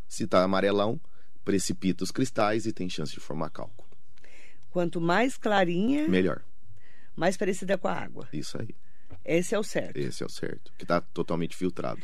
[0.08, 0.98] Se está amarelão,
[1.44, 3.88] precipita os cristais e tem chance de formar cálculo.
[4.70, 6.42] quanto mais clarinha, Melhor.
[7.16, 8.28] mais parecida com a água.
[8.32, 8.74] Isso aí.
[9.24, 9.96] Esse é o certo.
[9.96, 10.72] Esse é o certo.
[10.76, 12.00] Que está totalmente filtrado.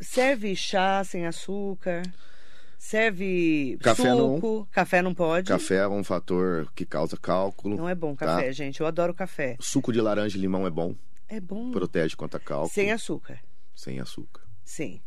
[0.00, 2.02] Serve chá sem açúcar,
[2.78, 4.36] serve Café não.
[4.36, 5.48] suco, café não pode.
[5.48, 7.76] Café é um fator que causa cálculo.
[7.76, 8.26] Não é bom tá?
[8.26, 8.80] café, gente.
[8.80, 9.56] Eu adoro café.
[9.60, 10.94] Suco de laranja e limão é bom.
[11.28, 11.70] É bom.
[11.70, 12.72] Protege contra cálculo.
[12.72, 13.40] Sem açúcar.
[13.74, 14.42] Sem açúcar.
[14.64, 15.00] Sim.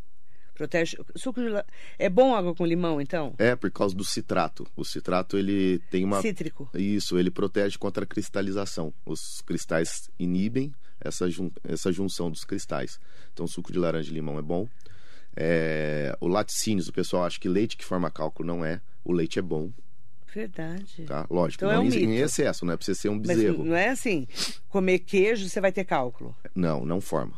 [0.53, 0.97] Protege.
[1.15, 1.65] Suco de la...
[1.97, 3.33] É bom água com limão, então?
[3.37, 4.67] É, por causa do citrato.
[4.75, 6.21] O citrato, ele tem uma...
[6.21, 6.69] Cítrico.
[6.75, 8.93] Isso, ele protege contra a cristalização.
[9.05, 10.73] Os cristais inibem
[11.03, 11.49] essa, jun...
[11.63, 12.99] essa junção dos cristais.
[13.33, 14.67] Então, suco de laranja e limão é bom.
[15.35, 16.15] É...
[16.21, 18.81] O laticínios, o pessoal acha que leite que forma cálculo não é.
[19.03, 19.71] O leite é bom,
[20.33, 21.03] Verdade.
[21.05, 21.25] tá?
[21.29, 23.27] Lógico, Então é não um em- em excesso, não é pra você ser um Mas
[23.27, 23.63] bezerro.
[23.63, 24.27] não é assim,
[24.69, 26.35] comer queijo você vai ter cálculo.
[26.55, 27.33] Não, não forma.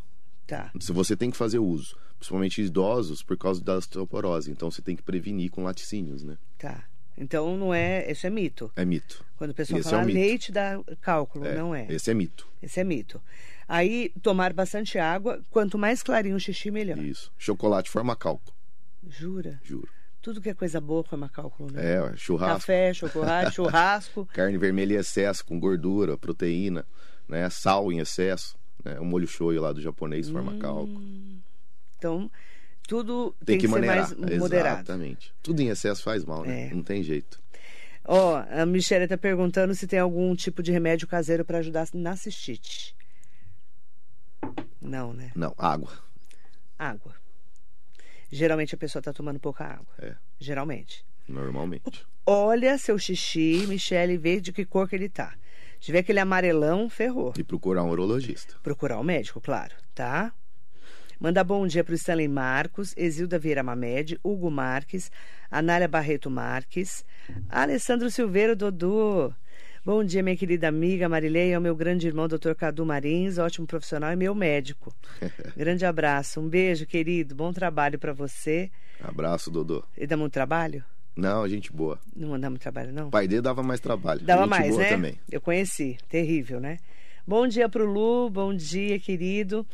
[0.47, 0.71] Tá.
[0.79, 4.51] Se você tem que fazer uso, principalmente idosos, por causa da osteoporose.
[4.51, 6.37] Então, você tem que prevenir com laticínios, né?
[6.59, 6.83] Tá.
[7.17, 8.11] Então não é.
[8.11, 8.69] Isso é mito.
[8.75, 9.25] É mito.
[9.37, 11.87] Quando o pessoal Esse fala é um leite dá cálculo, É, não é.
[11.89, 12.45] Esse é mito.
[12.61, 13.21] Esse é mito.
[13.67, 16.97] Aí, tomar bastante água, quanto mais clarinho o xixi, melhor.
[16.99, 17.31] Isso.
[17.37, 18.55] Chocolate forma cálculo,
[19.07, 19.59] Jura?
[19.63, 19.87] juro.
[20.21, 21.81] Tudo que é coisa boa forma cálculo, né?
[21.97, 22.55] É, churrasco.
[22.61, 24.25] Café, chocolate, churrasco.
[24.33, 26.83] carne vermelha em excesso, com gordura, proteína,
[27.27, 27.47] né?
[27.51, 28.99] Sal em excesso, né?
[28.99, 31.01] O molho shoyu lá do japonês forma Hum, cálculo.
[31.97, 32.31] Então,
[32.87, 34.17] tudo tem, Tem que ser maneirar.
[34.17, 34.77] mais moderado.
[34.77, 35.33] Exatamente.
[35.43, 36.69] Tudo em excesso faz mal, né?
[36.69, 36.73] É.
[36.73, 37.39] Não tem jeito.
[38.03, 42.15] Ó, a Michelle está perguntando se tem algum tipo de remédio caseiro para ajudar na
[42.15, 42.95] cistite.
[44.85, 45.31] Não, né?
[45.35, 45.91] Não, água.
[46.77, 47.15] Água.
[48.31, 49.93] Geralmente a pessoa está tomando pouca água.
[49.99, 51.05] É, Geralmente.
[51.27, 52.05] normalmente.
[52.25, 55.35] Olha seu xixi, Michelle, e vê de que cor que ele tá.
[55.79, 57.33] Se tiver aquele amarelão, ferrou.
[57.37, 58.55] E procurar um urologista.
[58.63, 60.33] Procurar o médico, claro, tá?
[61.19, 65.11] Manda bom dia para o Stanley Marcos, Exilda Vieira Mamed, Hugo Marques,
[65.49, 67.05] Anália Barreto Marques,
[67.47, 69.33] Alessandro Silveiro Dodô.
[69.85, 72.55] Bom dia, minha querida amiga Marilei, é o meu grande irmão, Dr.
[72.57, 74.91] Cadu Marins, ótimo profissional e meu médico.
[75.55, 78.71] grande abraço, um beijo, querido, bom trabalho para você.
[78.99, 79.83] Abraço, Dodô.
[79.95, 80.83] E dá muito trabalho?
[81.15, 81.99] Não, gente boa.
[82.15, 83.09] Não dá muito trabalho, não?
[83.09, 84.21] O pai dele dava mais trabalho.
[84.21, 84.89] Dava gente mais, boa né?
[84.89, 85.19] também.
[85.31, 85.99] Eu conheci.
[86.09, 86.79] Terrível, né?
[87.27, 89.65] Bom dia pro Lu, bom dia, querido.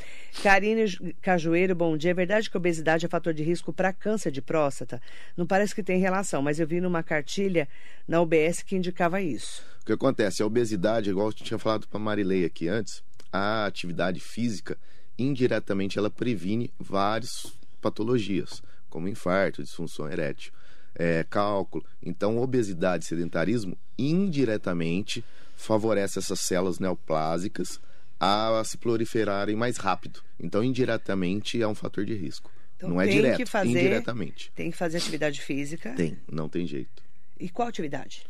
[0.41, 0.85] Karine
[1.21, 2.11] Cajueiro, bom dia.
[2.11, 5.01] É verdade que obesidade é fator de risco para câncer de próstata?
[5.35, 7.67] Não parece que tem relação, mas eu vi numa cartilha
[8.07, 9.61] na UBS que indicava isso.
[9.81, 10.41] O que acontece?
[10.41, 14.77] A obesidade, igual eu tinha falado para Marilei aqui antes, a atividade física,
[15.19, 20.53] indiretamente, ela previne várias patologias, como infarto, disfunção erétil,
[20.95, 21.83] é, cálculo.
[22.01, 25.21] Então, obesidade e sedentarismo, indiretamente,
[25.61, 27.79] favorece essas células neoplásicas
[28.19, 30.21] a se proliferarem mais rápido.
[30.39, 32.51] Então, indiretamente, é um fator de risco.
[32.77, 34.51] Então, não é tem direto, que fazer- indiretamente.
[34.55, 35.93] Tem que fazer atividade física.
[35.93, 37.03] Tem, não tem jeito.
[37.39, 38.23] E qual atividade?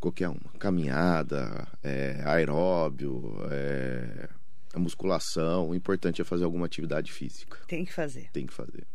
[0.00, 0.52] qualquer uma.
[0.58, 4.28] Caminhada, é, aeróbio, é,
[4.76, 5.70] musculação.
[5.70, 7.58] O importante é fazer alguma atividade física.
[7.66, 8.28] Tem que fazer.
[8.32, 8.86] Tem que fazer.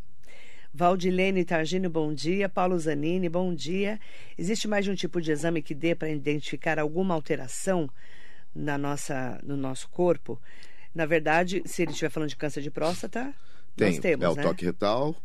[0.72, 2.48] Valdilene Targino, bom dia.
[2.48, 3.98] Paulo Zanini, bom dia.
[4.38, 7.90] Existe mais de um tipo de exame que dê para identificar alguma alteração
[8.54, 10.40] na nossa, no nosso corpo?
[10.94, 13.34] Na verdade, se ele estiver falando de câncer de próstata,
[13.76, 14.42] Tem nós temos, é o né?
[14.42, 15.16] toque retal,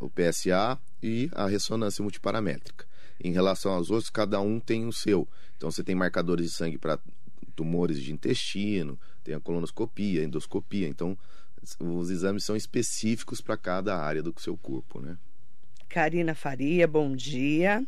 [0.00, 2.86] o PSA e a ressonância multiparamétrica.
[3.22, 5.28] Em relação aos outros, cada um tem o seu.
[5.56, 6.98] Então você tem marcadores de sangue para
[7.54, 10.88] tumores de intestino, tem a colonoscopia, endoscopia.
[10.88, 11.16] Então
[11.78, 15.16] os exames são específicos para cada área do seu corpo, né?
[15.88, 17.86] Karina Faria, bom dia.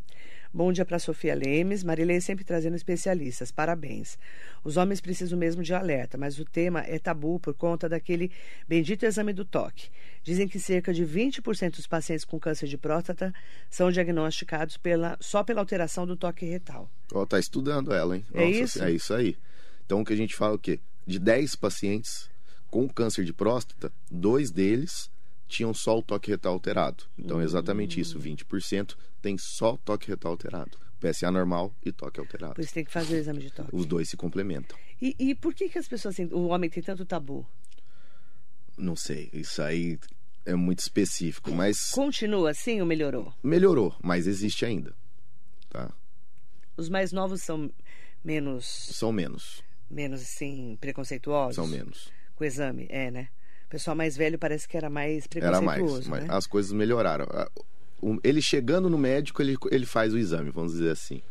[0.53, 1.83] Bom dia para Sofia Lemes.
[1.83, 3.51] Marilei sempre trazendo especialistas.
[3.51, 4.17] Parabéns.
[4.63, 8.31] Os homens precisam mesmo de alerta, mas o tema é tabu por conta daquele
[8.69, 9.89] bendito exame do toque.
[10.23, 13.35] Dizem que cerca de 20% dos pacientes com câncer de próstata
[13.69, 16.89] são diagnosticados pela, só pela alteração do toque retal.
[17.13, 18.25] Ó, tá estudando ela, hein?
[18.33, 18.81] É isso?
[18.81, 19.37] É isso aí.
[19.85, 20.79] Então o que a gente fala é o quê?
[21.05, 22.31] De 10 pacientes
[22.75, 25.09] com câncer de próstata, dois deles
[25.47, 27.05] tinham só o toque retal alterado.
[27.17, 30.77] Então é exatamente isso, 20% tem só toque retal alterado.
[30.99, 32.55] PSA normal e toque alterado.
[32.55, 33.71] Por isso tem que fazer o exame de toque.
[33.73, 34.77] Os dois se complementam.
[35.01, 37.47] E, e por que, que as pessoas, têm- o homem tem tanto tabu?
[38.77, 39.97] Não sei, isso aí
[40.45, 43.33] é muito específico, mas Continua assim ou melhorou?
[43.41, 44.93] melhorou, mas existe ainda.
[45.71, 45.93] Tá?
[46.77, 47.71] Os mais novos são
[48.25, 51.55] menos, São menos, menos assim, preconceituosos?
[51.55, 52.13] são menos.
[52.37, 53.29] Com o exame, é, né?
[53.67, 56.27] O pessoal mais velho parece que era mais Era mais, né?
[56.29, 57.27] as coisas melhoraram.
[57.31, 57.49] A-
[58.01, 61.23] o- Ele chegando no médico, ele, ele faz o exame, vamos dizer assim.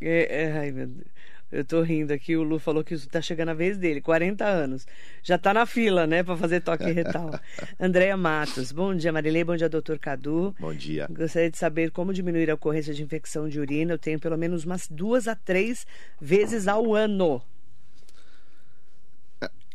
[0.00, 1.06] É, é, ai, meu Deus.
[1.52, 4.86] Eu tô rindo aqui, o Lu falou que tá chegando a vez dele, 40 anos.
[5.20, 7.28] Já tá na fila, né, pra fazer toque retal.
[7.78, 10.54] Andréia Matos, bom dia, Marilei, bom dia, doutor Cadu.
[10.60, 11.08] Bom dia.
[11.10, 13.94] Gostaria de saber como diminuir a ocorrência de infecção de urina.
[13.94, 15.84] Eu tenho pelo menos umas duas a três
[16.20, 17.42] vezes ao ano.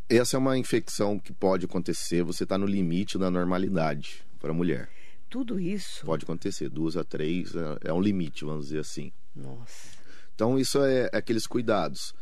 [0.07, 4.53] Essa é uma infecção que pode acontecer, você está no limite da normalidade para a
[4.53, 4.87] mulher.
[5.29, 6.05] Tudo isso?
[6.05, 9.11] Pode acontecer, duas a três é, é um limite, vamos dizer assim.
[9.35, 9.97] Nossa.
[10.35, 12.13] Então isso é, é aqueles cuidados.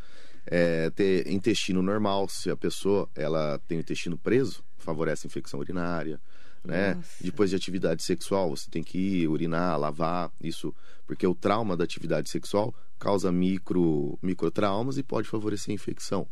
[0.45, 5.59] É, ter intestino normal, se a pessoa ela tem o intestino preso, favorece a infecção
[5.59, 6.19] urinária.
[6.63, 6.97] Né?
[7.19, 10.73] Depois de atividade sexual, você tem que ir urinar, lavar, isso,
[11.05, 16.25] porque o trauma da atividade sexual causa micro, microtraumas e pode favorecer a infecção.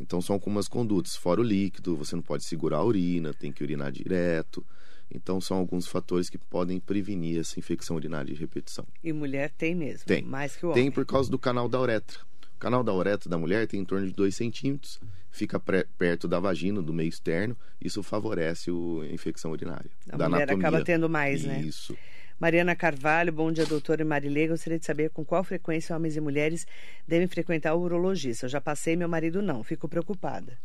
[0.00, 3.62] Então são algumas condutas, fora o líquido, você não pode segurar a urina, tem que
[3.62, 4.64] urinar direto.
[5.10, 8.86] Então são alguns fatores que podem prevenir essa infecção urinária de repetição.
[9.02, 10.06] E mulher tem mesmo?
[10.06, 10.22] Tem.
[10.22, 10.84] Mais que o homem?
[10.84, 12.18] Tem por causa do canal da uretra.
[12.56, 14.98] O canal da uretra da mulher tem em torno de 2 centímetros,
[15.30, 17.56] fica perto da vagina, do meio externo.
[17.80, 19.90] Isso favorece a infecção urinária.
[20.08, 20.68] A mulher anatomia.
[20.68, 21.60] acaba tendo mais, né?
[21.60, 21.96] Isso.
[22.44, 24.48] Mariana Carvalho, bom dia, doutora e Marilê.
[24.48, 26.66] Gostaria de saber com qual frequência homens e mulheres
[27.08, 28.44] devem frequentar o urologista.
[28.44, 29.64] Eu já passei, meu marido não.
[29.64, 30.58] Fico preocupada.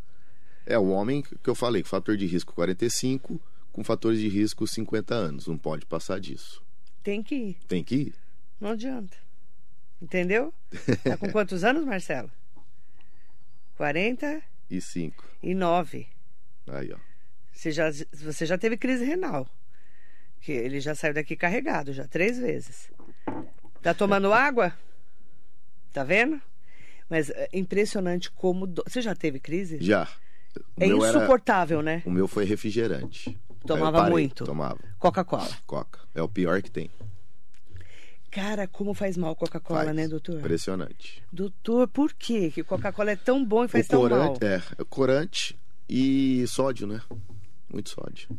[0.66, 3.40] É o homem que eu falei, fator de risco 45,
[3.72, 5.48] com fatores de risco 50 anos.
[5.48, 6.62] Não pode passar disso.
[7.02, 7.58] Tem que ir.
[7.66, 8.16] Tem que ir.
[8.60, 9.16] Não adianta.
[10.02, 10.54] Entendeu?
[11.02, 12.30] Tá com quantos anos, Marcelo?
[13.78, 14.44] 49.
[14.70, 15.26] E 5.
[16.68, 16.98] Aí, ó.
[17.54, 19.48] Você já, você já teve crise renal.
[20.42, 22.90] Que ele já saiu daqui carregado, já três vezes.
[23.82, 24.74] Tá tomando água?
[25.94, 26.42] Tá vendo?
[27.10, 28.68] Mas é impressionante como.
[28.68, 29.78] do- Você já teve crise?
[29.82, 30.08] Já.
[30.78, 32.02] O É meu era- insuportável, né?
[32.06, 33.38] O meu foi refrigerante.
[33.66, 34.46] Tomava parei, muito?
[34.46, 34.80] Tomava.
[34.98, 35.50] Coca-Cola.
[35.66, 36.00] Coca.
[36.16, 36.90] É o pior que tem.
[38.32, 40.40] Cara, como faz mal Coca-Cola, né, doutor?
[40.40, 41.24] Impressionante.
[41.32, 42.52] Doutor, por quê?
[42.54, 44.10] que Coca-Cola é tão bom e faz o tão mal?
[44.10, 47.02] corante, é, é corante e sódio, né?
[47.72, 48.30] Muito sódio.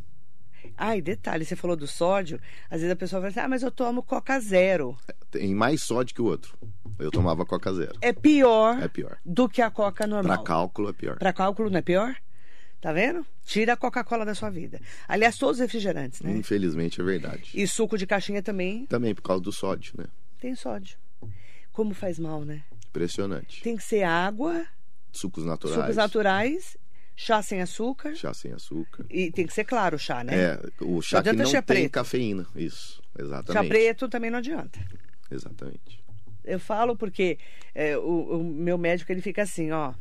[0.76, 2.40] Ah, e detalhe, você falou do sódio.
[2.70, 4.96] Às vezes a pessoa fala assim, ah, mas eu tomo Coca Zero.
[5.30, 6.56] Tem mais sódio que o outro.
[6.98, 7.92] Eu tomava Coca Zero.
[8.00, 9.18] É pior É pior.
[9.24, 10.42] do que a Coca Pra normal.
[10.44, 11.18] cálculo é pior.
[11.18, 12.14] Pra cálculo não é pior?
[12.80, 13.26] Tá vendo?
[13.44, 14.80] Tira a Coca-Cola da sua vida.
[15.06, 16.32] Aliás, todos os refrigerantes, né?
[16.34, 17.50] Infelizmente é verdade.
[17.54, 20.06] E suco de caixinha também Também por causa do sódio, né?
[20.40, 20.96] tem sódio.
[21.72, 22.62] Como faz mal, né?
[22.88, 23.62] Impressionante.
[23.62, 24.64] Tem que ser água,
[25.12, 25.78] Sucos naturais.
[25.80, 26.76] sucos naturais,
[27.22, 28.14] chá sem açúcar.
[28.14, 29.04] Chá sem açúcar.
[29.10, 30.34] E tem que ser claro o chá, né?
[30.34, 31.92] É, o chá Não que adianta não chá tem preto.
[31.92, 32.46] cafeína.
[32.56, 33.68] Isso, Chá exatamente.
[33.68, 34.78] preto também não adianta.
[35.30, 36.00] Exatamente.
[36.44, 37.38] Eu falo porque
[37.74, 39.92] é, o, o meu médico ele fica assim, ó.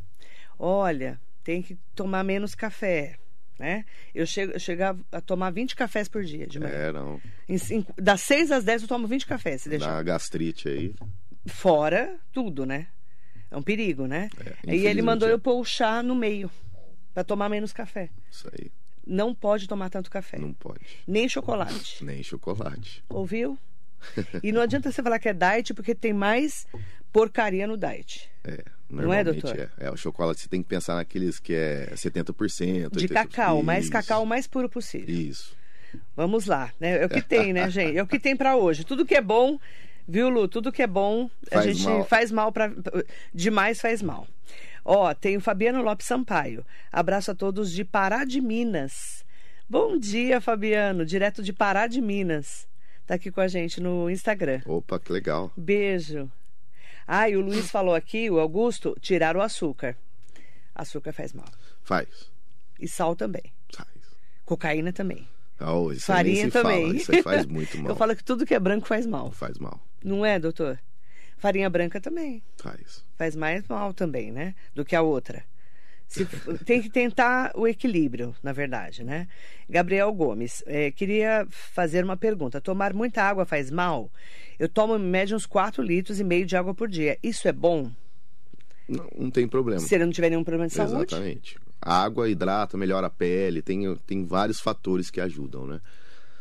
[0.57, 3.15] Olha, tem que tomar menos café,
[3.59, 3.83] né?
[4.15, 6.73] Eu chego, eu chegava a tomar 20 cafés por dia de manhã.
[6.73, 7.19] É, não.
[7.47, 9.91] Em cinco- das 6 às 10 eu tomo 20 cafés, se deixar.
[9.93, 10.95] Na gastrite aí.
[11.47, 12.87] Fora tudo, né?
[13.51, 14.29] É um perigo, né?
[14.65, 16.49] É, e ele mandou eu pôr o chá no meio,
[17.13, 18.09] pra tomar menos café.
[18.31, 18.71] Isso aí.
[19.05, 20.79] Não pode tomar tanto café, Não pode.
[21.07, 22.03] nem chocolate.
[22.05, 23.03] Nem chocolate.
[23.09, 23.57] Ouviu?
[24.43, 26.65] E não adianta você falar que é diet, porque tem mais
[27.11, 28.29] porcaria no diet.
[28.45, 29.57] É, Não é, doutor?
[29.59, 29.69] é.
[29.77, 32.89] É, o chocolate você tem que pensar naqueles que é 70%.
[32.95, 33.13] De 80%.
[33.13, 35.13] cacau, mais Isso, cacau mais puro possível.
[35.13, 35.53] Isso.
[36.15, 37.01] Vamos lá, né?
[37.01, 37.97] É o que tem, né, gente?
[37.97, 38.85] É o que tem pra hoje.
[38.85, 39.59] Tudo que é bom,
[40.07, 40.47] viu, Lu?
[40.47, 42.05] Tudo que é bom, a Faz gente mal.
[42.05, 42.71] faz mal para
[43.33, 44.25] demais faz mal.
[44.91, 46.65] Ó, tem o Fabiano Lopes Sampaio.
[46.91, 49.23] Abraço a todos de Pará de Minas.
[49.69, 52.67] Bom dia, Fabiano, direto de Pará de Minas.
[53.05, 54.63] Tá aqui com a gente no Instagram.
[54.65, 55.51] Opa, que legal.
[55.55, 56.27] Beijo.
[57.05, 59.95] Ah, e o Luiz falou aqui, o Augusto, tirar o açúcar.
[60.73, 61.45] Açúcar faz mal.
[61.83, 62.31] Faz.
[62.79, 63.53] E sal também.
[63.71, 63.89] Faz.
[64.43, 65.29] Cocaína também.
[65.61, 66.81] Oh, isso Farinha também.
[66.81, 66.95] Fala.
[66.95, 67.91] Isso faz muito mal.
[67.91, 69.31] Eu falo que tudo que é branco faz mal.
[69.31, 69.79] Faz mal.
[70.03, 70.79] Não é, doutor?
[71.39, 72.43] Farinha branca também.
[72.57, 73.03] Faz.
[73.17, 74.53] Faz mais mal também, né?
[74.75, 75.43] Do que a outra.
[76.07, 76.25] Se-
[76.65, 79.27] tem que tentar o equilíbrio, na verdade, né?
[79.69, 82.59] Gabriel Gomes, eh, queria fazer uma pergunta.
[82.59, 84.11] Tomar muita água faz mal?
[84.57, 87.17] Eu tomo em média uns 4 litros e meio de água por dia.
[87.23, 87.91] Isso é bom?
[88.87, 89.79] Não, não tem problema.
[89.81, 91.13] Se ele não tiver nenhum problema de saúde?
[91.13, 91.57] Exatamente.
[91.81, 95.79] A água hidrata, melhora a pele, tem, tem vários fatores que ajudam, né?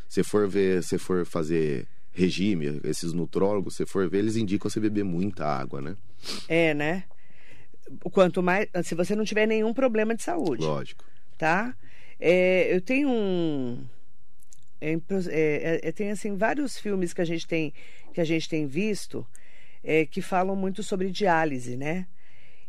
[0.09, 1.87] Se for ver, se for fazer
[2.19, 5.97] regime, esses nutrólogos, se for ver, eles indicam você beber muita água, né?
[6.49, 7.05] É, né?
[8.13, 8.69] Quanto mais.
[8.85, 10.63] Se você não tiver nenhum problema de saúde.
[10.65, 11.05] Lógico.
[11.39, 11.75] tá?
[12.21, 13.85] É, eu tenho um
[14.81, 17.73] é, impro- é, é, tem assim vários filmes que a gente tem
[18.13, 19.25] que a gente tem visto
[19.85, 22.07] é, que falam muito sobre diálise, né?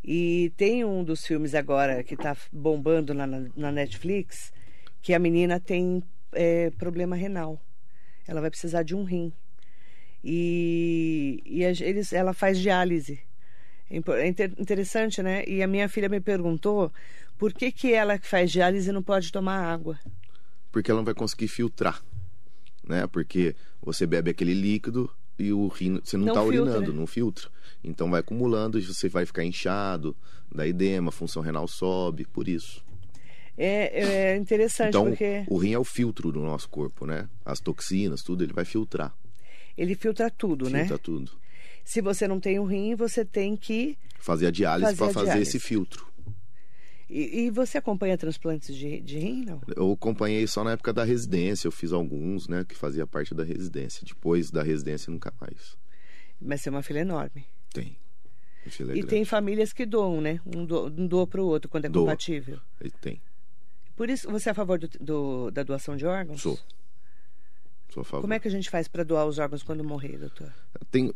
[0.04, 4.54] E tem um dos filmes agora que está bombando na, na- Netflix
[5.02, 6.02] que a menina tem
[6.34, 7.60] é, problema renal.
[8.30, 9.34] Ela vai precisar de um rim.
[10.24, 13.20] E, e eles, ela faz diálise.
[13.90, 15.44] É É inter- interessante, né?
[15.48, 16.94] E a minha filha me perguntou
[17.40, 20.00] por que, que ela que faz diálise não pode tomar água.
[20.72, 22.04] Porque ela não vai conseguir filtrar,
[22.88, 23.08] né?
[23.08, 27.50] Porque você bebe aquele líquido e o rim, você não está urinando, não filtra.
[27.84, 30.16] Então vai acumulando e você vai ficar inchado,
[30.54, 32.86] dá edema, a função renal sobe, por isso.
[33.62, 37.28] É, é interessante Então, porque o rim é o filtro do nosso corpo, né?
[37.44, 39.14] As toxinas, tudo, ele vai filtrar.
[39.78, 40.82] ele filtra tudo, né?
[40.82, 41.32] Filtra tudo.
[41.84, 43.98] Se você não tem um rim, você tem que.
[44.18, 45.50] Fazer a diálise para fazer diálise.
[45.50, 46.08] esse filtro.
[47.10, 49.62] E, e você acompanha transplantes de, de rim, não?
[49.76, 53.44] Eu acompanhei só na época da residência, eu fiz alguns, né, que fazia parte da
[53.44, 54.06] residência.
[54.06, 55.76] Depois da residência, nunca mais.
[56.40, 57.46] Mas você é uma filha enorme.
[57.74, 57.98] Tem.
[58.66, 59.04] É e grande.
[59.04, 60.40] tem famílias que doam, né?
[60.46, 62.04] Um, do, um doa para o outro quando é Doa.
[62.04, 62.60] compatível.
[62.82, 63.20] E Tem.
[64.00, 66.42] Por isso, você é a favor do, do- da doação de órgãos?
[66.42, 66.58] Sou.
[67.90, 68.22] Sou a favor.
[68.22, 70.54] Como é que a gente faz para doar os órgãos quando morrer, doutor?
[70.90, 71.14] Tem,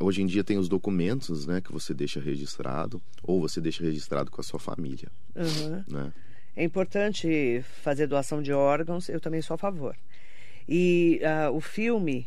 [0.00, 4.30] hoje em dia tem os documentos, né, que você deixa registrado, ou você deixa registrado
[4.30, 5.84] com a sua família, Aham.
[5.86, 6.10] né?
[6.56, 9.94] É importante fazer doação de órgãos, eu também sou a favor.
[10.66, 12.26] E ah, o filme,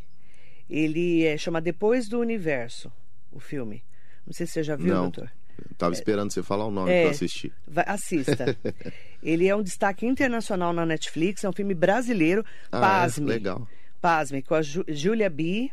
[0.70, 2.92] ele é, chama Depois do Universo,
[3.32, 3.84] o filme.
[4.24, 5.02] Não sei se você já viu, Não.
[5.10, 5.32] doutor.
[5.58, 7.02] Eu Tava esperando você falar o nome É.
[7.04, 7.52] pra assistir.
[7.68, 8.58] Vai- assista.
[9.24, 12.46] ele é um destaque internacional na Netflix, é um filme brasileiro.
[12.72, 12.82] Ah, é?
[12.82, 13.26] Pasme.
[13.28, 13.68] Legal.
[14.02, 15.70] Pasme, com a Ju- Julia B.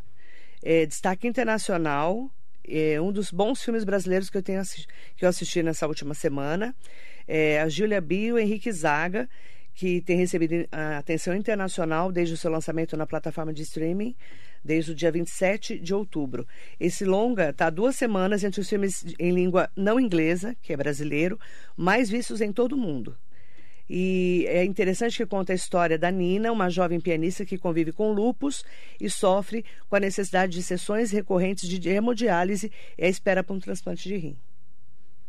[0.63, 2.31] É, destaque internacional.
[2.67, 4.63] É um dos bons filmes brasileiros que eu, tenho
[5.17, 6.75] que eu assisti nessa última semana.
[7.27, 9.29] É, a Julia B e o Henrique Zaga,
[9.75, 14.15] que tem recebido atenção internacional desde o seu lançamento na plataforma de streaming,
[14.65, 16.47] desde o dia 27 de outubro.
[16.79, 21.39] Esse longa está duas semanas entre os filmes em língua não inglesa, que é brasileiro,
[21.77, 23.17] mais vistos em todo o mundo.
[23.91, 28.13] E é interessante que conta a história da Nina, uma jovem pianista que convive com
[28.13, 28.65] lupus
[29.01, 33.61] e sofre com a necessidade de sessões recorrentes de hemodiálise e a espera para um
[33.61, 34.37] transplante de rim.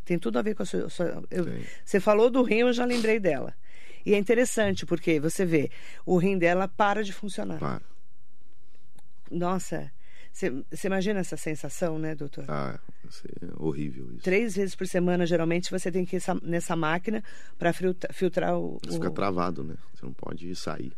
[0.06, 0.88] Tem tudo a ver com a sua.
[1.32, 1.46] eu-
[1.84, 3.54] você falou do rim, eu já lembrei dela.
[4.06, 5.72] E é interessante porque você vê,
[6.06, 7.58] o rim dela para de funcionar.
[7.60, 7.93] Para.
[9.34, 9.92] Nossa,
[10.32, 10.52] você,
[10.86, 12.46] imagina essa sensação, né, doutor?
[12.48, 12.80] Ah,
[13.42, 14.24] é horrível isso.
[14.24, 17.24] Três vezes por semana, geralmente, você tem que ir essa- nessa máquina
[17.58, 17.72] para
[18.12, 18.80] filtrar o.
[18.84, 19.76] Você o- fica travado, né?
[19.94, 20.94] Você não pode sair.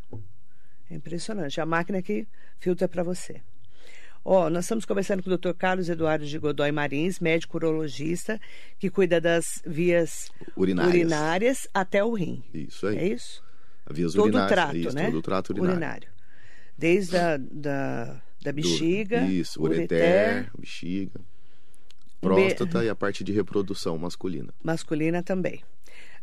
[0.89, 1.59] É impressionante.
[1.59, 2.27] A máquina que
[2.59, 3.41] filtra para você.
[4.23, 5.53] Ó, nós estamos conversando com o Dr.
[5.53, 8.39] Carlos Eduardo de Godoy Marins, médico urologista,
[8.79, 10.93] que cuida das vias Urinárias.
[10.95, 12.43] urinárias até o rim.
[12.53, 12.97] Isso aí.
[12.97, 13.43] É isso?
[13.91, 14.49] Vias Todo o urinárias.
[14.51, 15.05] trato, isso, né?
[15.05, 16.07] Todo o trato urinário.
[16.75, 21.19] Desde a da, da Do- bexiga, Isso, ureter, ureter, bexiga,
[22.21, 24.53] próstata e a parte de reprodução masculina.
[24.63, 25.61] masculina também.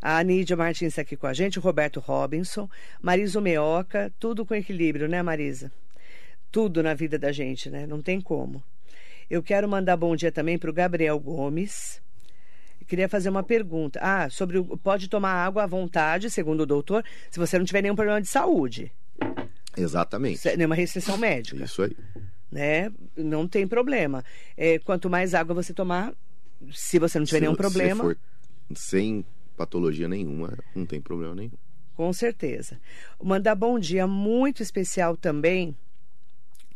[0.01, 2.69] A Nídia Martins está aqui com a gente, o Roberto Robinson,
[3.01, 5.71] Marisa Meoca, tudo com equilíbrio, né, Marisa?
[6.51, 7.87] Tudo na vida da gente, né?
[7.87, 8.63] Não tem como.
[9.31, 12.03] Eu quero mandar bom dia também para o Gabriel Gomes.
[12.81, 14.01] Eu Queria fazer uma pergunta.
[14.03, 17.81] Ah, sobre o pode tomar água à vontade, segundo o doutor, se você não tiver
[17.83, 18.93] nenhum problema de saúde,
[19.77, 20.39] Exatamente.
[20.39, 21.65] se- nenhuma restrição médica.
[21.65, 21.97] Isso aí.
[22.51, 22.93] né?
[23.17, 24.23] Não tem problema.
[24.57, 26.13] É, quanto mais água você tomar,
[26.73, 28.17] se você não tiver Se- nenhum problema, Se for
[28.75, 29.25] sem
[29.57, 31.53] patologia nenhuma, não tem problema nenhum.
[31.95, 32.79] com certeza.
[33.23, 35.75] Mandar bom dia muito especial também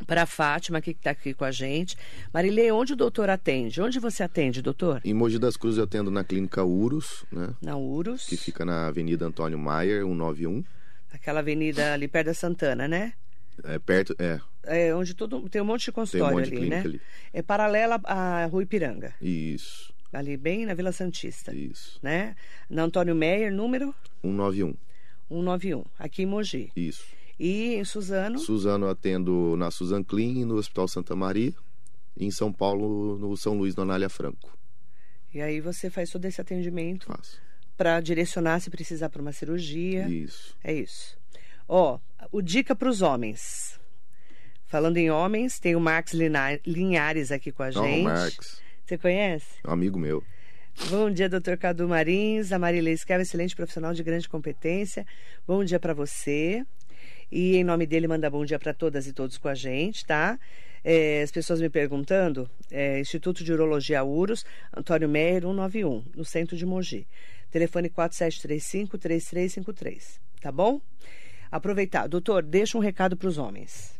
[0.05, 1.97] para a Fátima, que está aqui com a gente.
[2.33, 3.81] Marilê, onde o doutor atende?
[3.81, 5.01] Onde você atende, doutor?
[5.03, 7.49] Em Mogi das Cruzes eu atendo na clínica Urus, né?
[7.61, 10.63] Na Urus, Que fica na Avenida Antônio Maier, 191.
[11.11, 13.13] Aquela avenida ali perto da Santana, né?
[13.63, 16.57] É perto, é, É onde todo, tem um monte de tem um consultório monte de
[16.57, 16.81] ali, né?
[16.81, 17.01] clínica ali.
[17.33, 21.99] É paralela à Rua Ipiranga, Isso, ali bem na Vila Santista, isso.
[22.03, 22.35] né?
[22.69, 24.75] Na Antônio Meyer, número 191,
[25.29, 26.71] 191, aqui em Mogi.
[26.75, 27.03] isso.
[27.39, 28.39] E em Suzano?
[28.39, 31.53] Suzano atendo na Suzan Clean, no Hospital Santa Maria.
[32.15, 34.57] E em São Paulo, no São Luís, no Anália Franco.
[35.31, 37.39] E aí você faz todo esse atendimento Faço.
[37.77, 40.07] Para direcionar se precisar para uma cirurgia.
[40.09, 40.55] Isso.
[40.63, 41.17] É isso.
[41.67, 41.99] Ó,
[42.31, 43.79] o dica para os homens.
[44.65, 45.81] Falando em homens, tem o
[46.13, 48.03] Lina- Linhares aqui com a Não, gente.
[48.03, 49.45] Marx, Você conhece?
[49.65, 50.23] um amigo meu.
[50.89, 52.51] Bom dia, doutor Cadu Marins.
[52.51, 55.05] A Marília Esquerra, excelente profissional de grande competência.
[55.47, 56.63] Bom dia para você.
[57.31, 60.39] E em nome dele, manda bom dia para todas e todos com a gente, tá?
[60.83, 66.55] É, as pessoas me perguntando, é, Instituto de Urologia UROS, Antônio Meyer 191, no centro
[66.55, 67.05] de Mogi.
[67.51, 70.81] Telefone 4735-3353, tá bom?
[71.51, 72.07] Aproveitar.
[72.07, 73.93] Doutor, deixa um recado para os homens.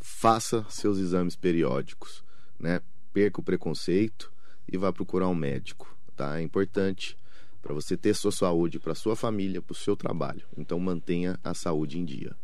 [0.00, 2.24] Faça seus exames periódicos,
[2.58, 2.80] né?
[3.12, 4.32] Perca o preconceito
[4.70, 6.38] e vá procurar um médico, tá?
[6.38, 7.16] É importante
[7.62, 10.42] para você ter sua saúde, para sua família, para o seu trabalho.
[10.56, 12.34] Então mantenha a saúde em dia.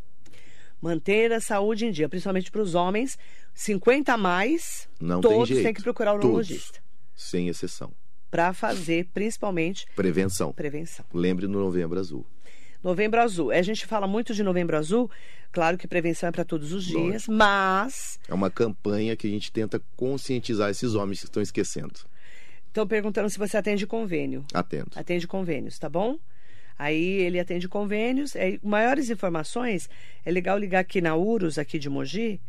[0.80, 3.18] Manter a saúde em dia, principalmente para os homens,
[3.54, 5.62] 50 a mais, Não tem todos jeito.
[5.62, 6.80] têm que procurar o urologista.
[7.14, 7.92] Sem exceção.
[8.34, 10.52] Para fazer principalmente Prevenção.
[10.52, 11.04] prevenção.
[11.14, 12.26] Lembre do Novembro Azul.
[12.82, 13.52] Novembro Azul.
[13.52, 15.08] A gente fala muito de Novembro Azul,
[15.52, 19.52] claro que prevenção é para todos os dias, mas É uma campanha que a gente
[19.52, 21.94] tenta conscientizar esses homens que estão esquecendo.
[22.66, 24.44] estão perguntando se você atende convênio.
[24.52, 24.98] Atento.
[24.98, 26.18] Atende convênios, tá bom?
[26.76, 28.34] Aí ele atende convênios.
[28.34, 29.88] É, maiores informações,
[30.24, 32.40] é legal ligar aqui na URUS, aqui de Mogi,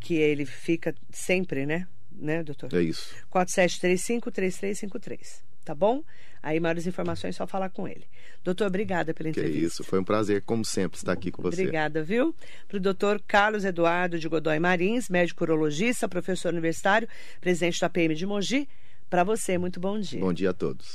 [0.00, 1.86] que ele fica sempre, né?
[2.20, 2.72] Né, doutor?
[2.74, 3.14] É isso.
[3.32, 6.02] 4735-3353, tá bom?
[6.42, 8.04] Aí maiores informações, é só falar com ele.
[8.42, 9.66] Doutor, obrigada pela Que é entrevista.
[9.66, 9.84] isso.
[9.84, 11.60] Foi um prazer, como sempre, estar aqui com você.
[11.62, 12.34] Obrigada, viu?
[12.66, 17.06] Para o doutor Carlos Eduardo de Godoy Marins, médico urologista, professor universitário,
[17.40, 18.66] presidente da PM de Mogi.
[19.10, 20.20] Para você, muito bom dia.
[20.20, 20.88] Bom dia a todos.